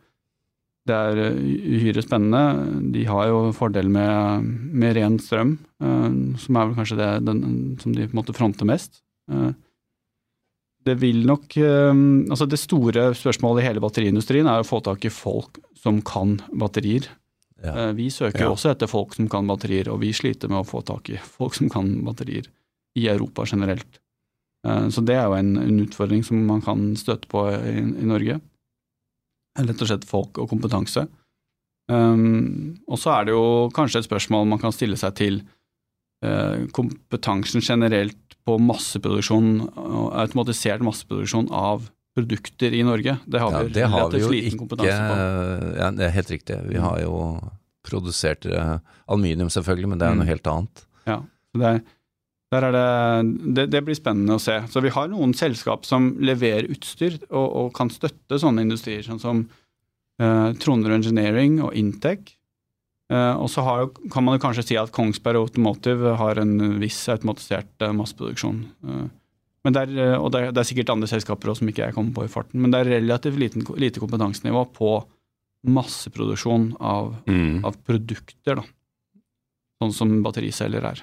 Det 0.86 0.94
er 0.94 1.22
eh, 1.30 1.40
uhyre 1.80 2.04
spennende. 2.04 2.92
De 2.92 3.08
har 3.08 3.32
jo 3.32 3.40
fordel 3.56 3.88
med, 3.88 4.44
med 4.44 5.00
ren 5.00 5.18
strøm, 5.18 5.56
som 5.80 6.56
er 6.56 6.68
vel 6.68 6.76
kanskje 6.76 7.00
det 7.00 7.10
den, 7.26 7.42
som 7.80 7.92
de 7.96 8.06
på 8.06 8.14
en 8.14 8.20
måte 8.20 8.36
fronter 8.36 8.68
mest 8.68 9.02
det 10.86 10.94
vil 11.02 11.24
nok 11.26 11.56
ehm, 11.58 12.26
Altså, 12.30 12.46
det 12.46 12.60
store 12.62 13.10
spørsmålet 13.18 13.64
i 13.64 13.68
hele 13.68 13.82
batteriindustrien 13.82 14.48
er 14.50 14.62
å 14.62 14.66
få 14.66 14.80
tak 14.84 15.06
i 15.08 15.12
folk 15.12 15.58
som 15.76 16.00
kan 16.06 16.36
batterier. 16.54 17.08
Ja. 17.62 17.72
Eh, 17.72 17.92
vi 17.98 18.08
søker 18.12 18.46
ja. 18.46 18.52
også 18.52 18.72
etter 18.72 18.90
folk 18.90 19.16
som 19.16 19.28
kan 19.32 19.48
batterier, 19.48 19.90
og 19.92 20.02
vi 20.04 20.12
sliter 20.16 20.50
med 20.52 20.62
å 20.62 20.68
få 20.68 20.82
tak 20.86 21.10
i 21.12 21.20
folk 21.20 21.56
som 21.58 21.70
kan 21.72 21.90
batterier 22.06 22.48
i 22.96 23.06
Europa 23.10 23.46
generelt. 23.48 24.00
Eh, 24.66 24.88
så 24.92 25.04
det 25.06 25.18
er 25.18 25.28
jo 25.28 25.38
en, 25.38 25.54
en 25.62 25.84
utfordring 25.84 26.24
som 26.26 26.42
man 26.48 26.62
kan 26.64 26.90
støte 26.98 27.30
på 27.32 27.46
i, 27.54 27.78
i 27.82 28.08
Norge. 28.08 28.40
Rett 29.56 29.82
og 29.82 29.88
slett 29.88 30.06
folk 30.08 30.38
og 30.42 30.50
kompetanse. 30.52 31.06
Um, 31.86 32.74
og 32.90 32.98
så 32.98 33.12
er 33.14 33.28
det 33.28 33.34
jo 33.36 33.68
kanskje 33.74 34.00
et 34.02 34.08
spørsmål 34.08 34.48
man 34.50 34.58
kan 34.58 34.74
stille 34.74 34.98
seg 34.98 35.14
til 35.20 35.36
kompetansen 36.72 37.60
generelt 37.60 38.36
på 38.46 38.56
masseproduksjon, 38.62 39.66
automatisert 40.16 40.80
masseproduksjon 40.86 41.50
av 41.52 41.88
produkter 42.16 42.72
i 42.72 42.82
Norge. 42.86 43.16
Det 43.26 43.42
har 43.42 43.52
vi, 43.52 43.68
ja, 43.68 43.74
det 43.74 43.88
har 43.92 44.10
vi 44.12 44.22
jo 44.22 44.30
ikke 44.32 44.86
ja, 44.86 45.90
Det 45.92 46.06
er 46.06 46.14
helt 46.14 46.30
riktig. 46.32 46.56
Vi 46.70 46.80
har 46.80 47.00
jo 47.02 47.18
produsert 47.86 48.46
uh, 48.48 48.78
aluminium 49.06 49.50
selvfølgelig, 49.52 49.90
men 49.92 50.00
det 50.00 50.08
er 50.08 50.14
mm. 50.14 50.22
noe 50.22 50.30
helt 50.30 50.50
annet. 50.50 50.86
Ja, 51.06 51.18
det, 51.60 51.74
er 52.56 52.66
det, 52.72 52.86
det, 53.58 53.66
det, 53.74 53.82
blir 53.86 53.98
spennende 53.98 54.38
å 54.38 54.42
se. 54.42 54.56
Så 54.72 54.82
vi 54.84 54.94
har 54.94 55.12
noen 55.12 55.36
selskap 55.36 55.84
som 55.88 56.14
leverer 56.22 56.70
utstyr 56.72 57.18
og, 57.28 57.46
og 57.46 57.70
kan 57.76 57.92
støtte 57.92 58.40
sånne 58.42 58.64
industrier, 58.66 59.04
sånn 59.06 59.22
som 59.22 59.44
uh, 60.22 60.50
Trondheim 60.62 60.96
Engineering 60.98 61.60
og 61.66 61.76
Intec. 61.78 62.35
Uh, 63.12 63.38
og 63.38 63.46
så 63.52 63.62
har, 63.62 63.84
kan 64.10 64.24
man 64.26 64.34
jo 64.34 64.42
kanskje 64.42 64.64
si 64.66 64.78
at 64.80 64.90
Kongsberg 64.94 65.38
Automotive 65.38 66.16
har 66.18 66.40
en 66.42 66.56
viss 66.82 66.98
automatisert 67.12 67.84
uh, 67.86 67.92
masseproduksjon. 67.94 68.64
Men 69.66 69.74
der, 69.74 69.92
og 70.18 70.30
det 70.34 70.40
er, 70.40 70.54
det 70.54 70.62
er, 70.62 70.66
sikkert 70.68 70.92
andre 70.94 71.08
selskaper 71.10 71.50
også, 71.50 71.64
som 71.64 71.70
ikke 71.70 71.88
jeg 71.88 71.94
kommer 71.94 72.14
på 72.14 72.26
i 72.26 72.30
farten, 72.30 72.60
men 72.62 72.70
det 72.70 72.80
er 72.80 72.92
relativt 72.96 73.38
liten, 73.40 73.66
lite 73.82 74.02
kompetansenivå 74.02 74.62
på 74.74 74.90
masseproduksjon 75.66 76.68
av, 76.78 77.16
mm. 77.26 77.64
av 77.66 77.78
produkter, 77.86 78.60
da. 78.60 78.66
sånn 79.82 79.94
som 79.94 80.14
battericeller 80.22 80.86
er. 80.86 81.02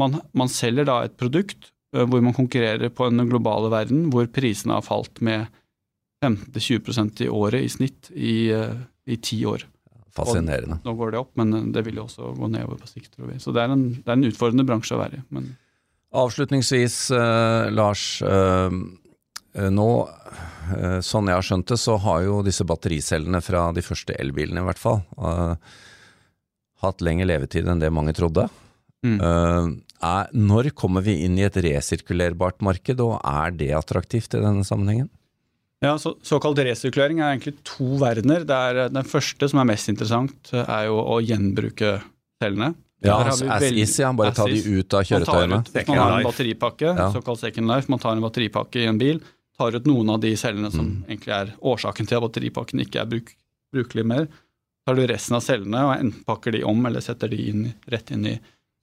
Man, 0.00 0.16
man, 0.32 0.48
selger 0.50 0.88
da 0.88 1.02
et 1.04 1.18
produkt 1.20 1.70
hvor 1.92 2.22
man 2.22 2.34
konkurrerer 2.34 2.92
på 2.94 3.08
en 3.08 3.26
globale 3.28 3.70
verden, 3.72 4.08
hvor 4.14 4.28
prisene 4.32 4.76
har 4.78 4.86
falt 4.86 5.20
med 5.26 5.50
15-20% 6.24 7.24
i 7.26 7.30
året 7.32 7.64
i 7.64 7.70
snitt 7.72 8.10
i 8.14 8.50
i 9.10 9.18
ti 9.20 9.40
år. 9.48 9.66
Fascinerende. 10.14 10.80
Og 10.80 10.88
nå 10.90 10.94
går 10.98 11.12
det 11.14 11.20
opp, 11.20 11.32
men 11.38 11.72
det 11.74 11.84
vil 11.86 12.00
jo 12.00 12.06
også 12.08 12.32
gå 12.36 12.48
nedover 12.50 12.80
på 12.82 12.88
sikt, 12.90 13.12
tror 13.14 13.30
vi. 13.30 13.38
Så 13.42 13.54
det 13.54 13.62
er 13.62 13.74
en, 13.74 13.84
det 13.98 14.08
er 14.08 14.16
en 14.18 14.26
utfordrende 14.26 14.66
bransje 14.66 14.96
å 14.96 15.02
være 15.02 15.20
i. 15.20 15.26
Men... 15.36 15.52
Avslutningsvis, 16.20 16.96
eh, 17.14 17.68
Lars. 17.70 18.06
Eh, 18.26 19.68
nå, 19.70 19.90
eh, 20.74 20.98
sånn 21.06 21.30
jeg 21.30 21.38
har 21.38 21.46
skjønt 21.46 21.70
det, 21.70 21.78
så 21.78 21.94
har 22.02 22.24
jo 22.26 22.40
disse 22.46 22.66
battericellene 22.66 23.42
fra 23.44 23.68
de 23.76 23.84
første 23.86 24.16
elbilene 24.18 24.62
i 24.62 24.66
hvert 24.66 24.82
fall 24.82 25.04
hatt 26.80 27.02
lengre 27.04 27.28
levetid 27.28 27.68
enn 27.68 27.82
det 27.82 27.90
mange 27.92 28.14
trodde. 28.16 28.46
Mm. 29.04 29.18
Er, 29.20 30.30
når 30.32 30.70
kommer 30.76 31.04
vi 31.04 31.18
inn 31.26 31.36
i 31.36 31.44
et 31.44 31.58
resirkulerbart 31.60 32.62
marked, 32.64 33.02
og 33.04 33.18
er 33.20 33.52
det 33.52 33.68
attraktivt 33.76 34.32
i 34.32 34.40
denne 34.40 34.64
sammenhengen? 34.64 35.10
Ja, 35.80 35.94
så, 35.98 36.12
Såkalt 36.22 36.60
resirkulering 36.60 37.22
er 37.22 37.32
egentlig 37.32 37.54
to 37.64 37.94
verdener. 38.00 38.44
Er, 38.44 38.86
den 38.92 39.06
første, 39.08 39.48
som 39.48 39.62
er 39.62 39.68
mest 39.72 39.88
interessant, 39.88 40.52
er 40.52 40.88
jo 40.90 40.98
å 41.00 41.20
gjenbruke 41.24 41.96
cellene. 42.42 42.74
Ja, 43.00 43.16
as 43.24 43.40
is, 43.72 43.94
ja. 43.96 44.10
Bare 44.12 44.34
ta 44.36 44.44
de 44.44 44.60
ut 44.60 44.92
av 44.92 45.06
kjøretøyene. 45.08 45.62
Man, 45.62 45.84
man 45.88 46.00
har 46.02 46.16
en 46.18 46.26
batteripakke, 46.28 46.90
ja. 46.98 47.08
såkalt 47.14 47.40
second 47.40 47.70
life. 47.70 47.88
Man 47.92 48.02
tar 48.02 48.12
en 48.12 48.24
batteripakke 48.24 48.82
i 48.82 48.88
en 48.90 49.00
bil, 49.00 49.22
tar 49.56 49.76
ut 49.76 49.88
noen 49.88 50.12
av 50.16 50.20
de 50.20 50.34
cellene 50.36 50.68
som 50.74 50.84
mm. 50.84 50.98
egentlig 51.08 51.32
er 51.38 51.54
årsaken 51.72 52.10
til 52.10 52.18
at 52.18 52.26
batteripakken 52.26 52.84
ikke 52.84 53.00
er 53.00 53.08
bruk, 53.14 53.32
brukelig 53.72 54.04
mer. 54.12 54.28
Tar 54.84 55.00
du 55.00 55.06
resten 55.08 55.38
av 55.38 55.44
cellene 55.46 55.86
og 55.86 55.94
enten 55.96 56.26
pakker 56.28 56.56
de 56.56 56.60
om 56.68 56.84
eller 56.88 57.04
setter 57.04 57.32
de 57.32 57.40
inn, 57.52 57.64
rett 57.88 58.12
inn 58.12 58.28
i 58.28 58.36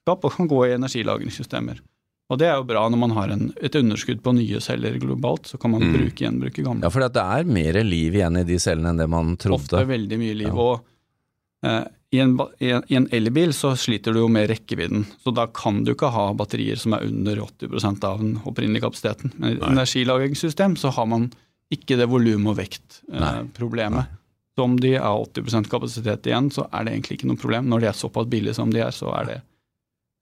skap 0.08 0.26
og 0.26 0.34
kan 0.34 0.50
gå 0.50 0.64
i 0.66 0.74
energilagringssystemer. 0.80 1.84
Og 2.28 2.40
det 2.42 2.50
er 2.50 2.58
jo 2.60 2.66
bra 2.68 2.84
når 2.92 3.00
man 3.00 3.14
har 3.16 3.32
en, 3.32 3.50
et 3.64 3.76
underskudd 3.80 4.20
på 4.24 4.34
nye 4.36 4.60
celler 4.64 4.98
globalt, 5.00 5.48
så 5.48 5.60
kan 5.62 5.72
man 5.72 5.86
mm. 5.86 5.94
bruke 5.96 6.26
gjenbruke 6.26 6.64
gamle. 6.66 6.84
Ja, 6.84 6.92
for 6.92 7.06
det 7.06 7.24
er 7.24 7.48
mer 7.48 7.80
liv 7.88 8.18
igjen 8.20 8.40
i 8.42 8.48
de 8.48 8.58
cellene 8.60 8.92
enn 8.92 9.00
det 9.00 9.08
man 9.12 9.38
trodde. 9.40 9.70
Ofte 9.72 9.86
veldig 9.88 10.20
mye 10.20 10.36
liv. 10.42 10.50
Ja. 10.50 10.66
Og 10.66 11.70
eh, 11.70 11.86
i 12.18 12.20
en, 12.24 12.36
i 12.60 13.00
en 13.00 13.08
elbil 13.16 13.56
så 13.56 13.74
sliter 13.80 14.16
du 14.16 14.22
jo 14.26 14.28
med 14.32 14.50
rekkevidden, 14.52 15.06
så 15.24 15.32
da 15.36 15.48
kan 15.52 15.82
du 15.88 15.94
ikke 15.94 16.12
ha 16.12 16.30
batterier 16.40 16.80
som 16.80 16.96
er 16.96 17.08
under 17.08 17.42
80% 17.48 18.08
av 18.08 18.22
den 18.24 18.38
opprinnelige 18.48 18.86
kapasiteten. 18.86 19.34
Men 19.36 19.54
i 19.54 19.58
et 19.58 19.68
energilagringssystem 19.68 20.78
så 20.80 20.92
har 20.96 21.08
man 21.12 21.30
ikke 21.74 21.98
det 22.00 22.08
volum- 22.12 22.48
og 22.52 22.60
vektproblemet. 22.60 24.04
Eh, 24.04 24.24
Så 24.58 24.64
om 24.64 24.80
de 24.82 24.96
har 24.98 25.20
80% 25.22 25.68
kapasitet 25.70 26.26
igjen, 26.26 26.48
så 26.52 26.64
er 26.74 26.84
det 26.84 26.94
egentlig 26.96 27.20
ikke 27.20 27.28
noe 27.30 27.40
problem. 27.40 27.68
Når 27.70 27.84
de 27.84 27.88
er 27.92 27.98
såpass 28.00 28.28
billige 28.32 28.56
som 28.58 28.72
de 28.74 28.80
er, 28.82 28.96
så 28.96 29.12
er 29.14 29.28
det 29.30 29.36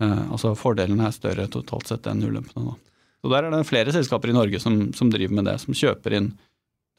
Altså 0.03 0.49
fordelene 0.59 1.05
er 1.07 1.13
større 1.15 1.45
totalt 1.47 1.87
sett 1.87 2.07
enn 2.11 2.23
ulempene. 2.25 2.73
da. 2.73 2.95
Så 3.25 3.31
der 3.31 3.47
er 3.47 3.53
det 3.55 3.65
flere 3.65 3.93
selskaper 3.95 4.29
i 4.29 4.35
Norge 4.35 4.59
som, 4.61 4.75
som 4.93 5.09
driver 5.09 5.33
med 5.33 5.47
det, 5.49 5.55
som 5.63 5.73
kjøper 5.73 6.13
inn, 6.13 6.27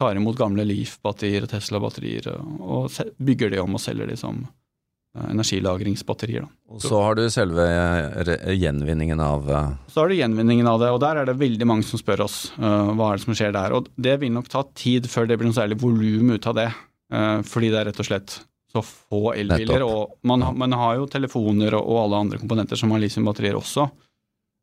tar 0.00 0.18
imot 0.18 0.34
gamle 0.38 0.64
Leaf-batterier 0.66 1.46
og 1.46 1.52
Tesla-batterier 1.52 2.26
og, 2.32 2.56
og 2.66 3.12
bygger 3.22 3.52
de 3.54 3.60
om 3.62 3.76
og 3.78 3.82
selger 3.84 4.10
de 4.10 4.16
som 4.18 4.40
eh, 4.42 5.28
energilagringsbatterier. 5.30 6.48
Da. 6.48 6.50
Og 6.74 6.82
så 6.82 6.98
har 6.98 7.14
du 7.14 7.22
selve 7.30 7.68
gjenvinningen 8.58 9.22
av 9.22 9.46
eh, 9.46 9.70
Så 9.92 10.02
har 10.02 10.10
du 10.10 10.18
gjenvinningen 10.18 10.66
av 10.66 10.82
det, 10.82 10.90
og 10.96 10.98
der 11.04 11.22
er 11.22 11.30
det 11.30 11.38
veldig 11.40 11.70
mange 11.70 11.86
som 11.86 12.02
spør 12.02 12.26
oss 12.26 12.40
uh, 12.58 12.90
hva 12.90 13.12
er 13.12 13.20
det 13.20 13.28
som 13.28 13.38
skjer 13.38 13.54
der. 13.54 13.78
Og 13.78 13.88
det 13.94 14.18
vil 14.24 14.34
nok 14.34 14.50
ta 14.50 14.66
tid 14.74 15.06
før 15.12 15.30
det 15.30 15.38
blir 15.38 15.52
noe 15.52 15.60
særlig 15.60 15.78
volum 15.80 16.34
ut 16.34 16.50
av 16.50 16.58
det, 16.58 16.68
uh, 17.14 17.38
fordi 17.46 17.70
det 17.70 17.84
er 17.84 17.90
rett 17.92 18.02
og 18.02 18.10
slett 18.10 18.40
så 18.76 18.82
få 18.84 19.32
elbiler. 19.34 19.84
Og 19.86 20.16
man, 20.28 20.44
man 20.58 20.76
har 20.76 20.98
jo 21.00 21.08
telefoner 21.10 21.76
og, 21.78 21.84
og 21.84 22.02
alle 22.04 22.24
andre 22.26 22.40
komponenter 22.42 22.78
som 22.78 22.92
har 22.94 23.02
lithiumbatterier 23.02 23.58
også. 23.58 23.88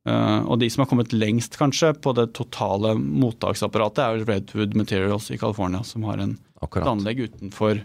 Uh, 0.04 0.44
og 0.52 0.58
de 0.60 0.68
som 0.68 0.84
har 0.84 0.90
kommet 0.92 1.14
lengst, 1.16 1.56
kanskje, 1.56 1.94
på 2.04 2.12
det 2.18 2.34
totale 2.36 2.92
mottaksapparatet, 3.00 4.04
er 4.04 4.26
Redwood 4.28 4.76
Materials 4.76 5.30
i 5.32 5.40
California, 5.40 5.80
som 5.88 6.04
har 6.10 6.20
en 6.20 6.36
et 6.64 6.88
anlegg 6.88 7.22
utenfor, 7.28 7.82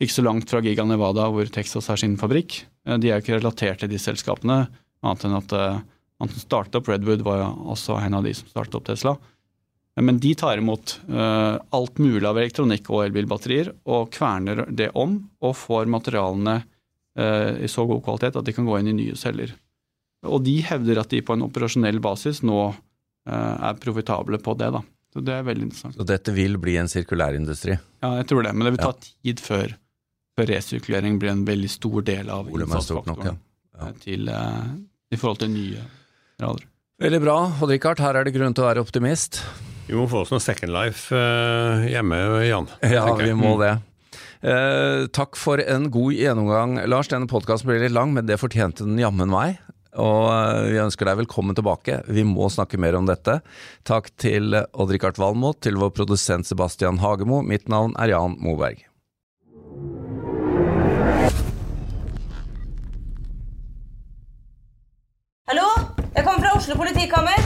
ikke 0.00 0.12
så 0.12 0.24
langt 0.24 0.50
fra 0.52 0.60
Giga 0.64 0.84
Nevada, 0.84 1.26
hvor 1.32 1.48
Texas 1.52 1.88
har 1.88 2.00
sin 2.00 2.18
fabrikk. 2.20 2.62
Uh, 2.88 2.98
De 3.00 3.08
er 3.08 3.16
jo 3.16 3.24
ikke 3.24 3.38
relatert 3.38 3.80
til 3.80 3.92
de 3.92 4.00
selskapene, 4.00 4.66
annet 5.04 5.24
enn 5.24 5.38
at 5.38 5.56
uh, 5.56 6.28
startet 6.36 6.76
opp 6.80 6.92
Redwood, 6.92 7.24
var 7.24 7.40
jo 7.40 7.48
også 7.72 7.96
en 8.02 8.20
av 8.20 8.28
de 8.28 8.36
som 8.36 8.52
startet 8.52 8.76
opp 8.76 8.86
Tesla. 8.90 9.16
Men 10.00 10.18
de 10.20 10.34
tar 10.36 10.60
imot 10.60 10.98
uh, 11.08 11.56
alt 11.72 11.98
mulig 11.98 12.26
av 12.28 12.36
elektronikk 12.36 12.90
og 12.92 13.06
elbilbatterier, 13.06 13.70
og 13.88 14.10
kverner 14.12 14.66
det 14.68 14.90
om, 14.92 15.16
og 15.40 15.54
får 15.56 15.88
materialene 15.88 16.58
uh, 16.60 17.52
i 17.64 17.70
så 17.72 17.86
god 17.88 18.02
kvalitet 18.04 18.36
at 18.36 18.44
de 18.44 18.52
kan 18.52 18.68
gå 18.68 18.76
inn 18.80 18.90
i 18.92 18.96
nye 18.98 19.16
celler. 19.16 19.54
Og 20.26 20.42
de 20.44 20.58
hevder 20.66 21.00
at 21.00 21.14
de 21.14 21.22
på 21.24 21.36
en 21.36 21.46
operasjonell 21.46 22.02
basis 22.04 22.42
nå 22.44 22.58
uh, 22.68 23.54
er 23.70 23.80
profitable 23.80 24.40
på 24.42 24.56
det, 24.60 24.68
da. 24.76 24.82
Så 25.16 25.22
det 25.24 25.32
er 25.32 25.46
veldig 25.46 25.70
interessant. 25.70 25.96
Så 25.96 26.04
dette 26.04 26.32
vil 26.36 26.58
bli 26.60 26.74
en 26.76 26.90
sirkulærindustri. 26.92 27.78
Ja, 28.04 28.10
jeg 28.18 28.26
tror 28.28 28.44
det, 28.44 28.52
men 28.52 28.68
det 28.68 28.74
vil 28.74 28.82
ta 28.82 28.90
Ja. 28.92 29.12
tid 29.24 29.40
før, 29.40 29.72
før 30.36 30.50
resirkulering 30.50 31.16
blir 31.22 31.32
en 31.32 31.46
veldig 31.48 31.70
stor 31.72 32.04
del 32.04 32.28
av 32.28 32.50
innsatsfaktoren 32.52 33.32
nok, 33.32 33.38
ja. 33.80 33.94
eh, 34.12 34.66
i 35.08 35.16
forhold 35.16 35.40
til 35.40 35.54
nye 35.54 35.86
rader. 36.42 36.68
Veldig 37.00 37.22
bra. 37.24 37.38
Odd 37.62 37.72
Rikard, 37.72 38.04
her 38.04 38.20
er 38.20 38.28
det 38.28 38.34
grunn 38.36 38.52
til 38.52 38.66
å 38.66 38.68
være 38.68 38.84
optimist. 38.84 39.40
Vi 39.86 39.94
må 39.94 40.08
få 40.10 40.24
oss 40.24 40.32
noe 40.34 40.42
Second 40.42 40.72
Life 40.74 41.14
eh, 41.14 41.86
hjemme, 41.92 42.18
Jan. 42.46 42.66
Ja, 42.96 43.06
vi 43.20 43.30
må 43.38 43.54
det. 43.60 43.76
Eh, 44.42 45.06
takk 45.14 45.38
for 45.38 45.62
en 45.62 45.86
god 45.94 46.16
gjennomgang, 46.16 46.80
Lars. 46.90 47.10
Denne 47.12 47.30
podkasten 47.30 47.70
blir 47.70 47.84
litt 47.84 47.94
lang, 47.94 48.10
men 48.16 48.26
det 48.26 48.40
fortjente 48.42 48.86
den 48.86 48.98
jammen 48.98 49.30
meg. 49.30 49.60
Og 49.94 50.26
eh, 50.32 50.72
vi 50.72 50.82
ønsker 50.82 51.06
deg 51.06 51.20
velkommen 51.22 51.54
tilbake. 51.56 52.00
Vi 52.10 52.26
må 52.26 52.50
snakke 52.50 52.80
mer 52.82 52.98
om 52.98 53.06
dette. 53.06 53.38
Takk 53.86 54.10
til 54.18 54.58
Odd-Rikard 54.58 55.22
Valmot, 55.22 55.62
til 55.62 55.78
vår 55.78 55.94
produsent 55.94 56.50
Sebastian 56.50 56.98
Hagemo. 57.04 57.44
Mitt 57.46 57.70
navn 57.70 57.94
er 58.02 58.10
Jan 58.16 58.34
Moberg. 58.42 58.82
Hallo? 65.46 65.70
Jeg 66.16 66.24
kommer 66.26 66.42
fra 66.42 66.56
Oslo 66.58 66.74
politikammer. 66.74 67.45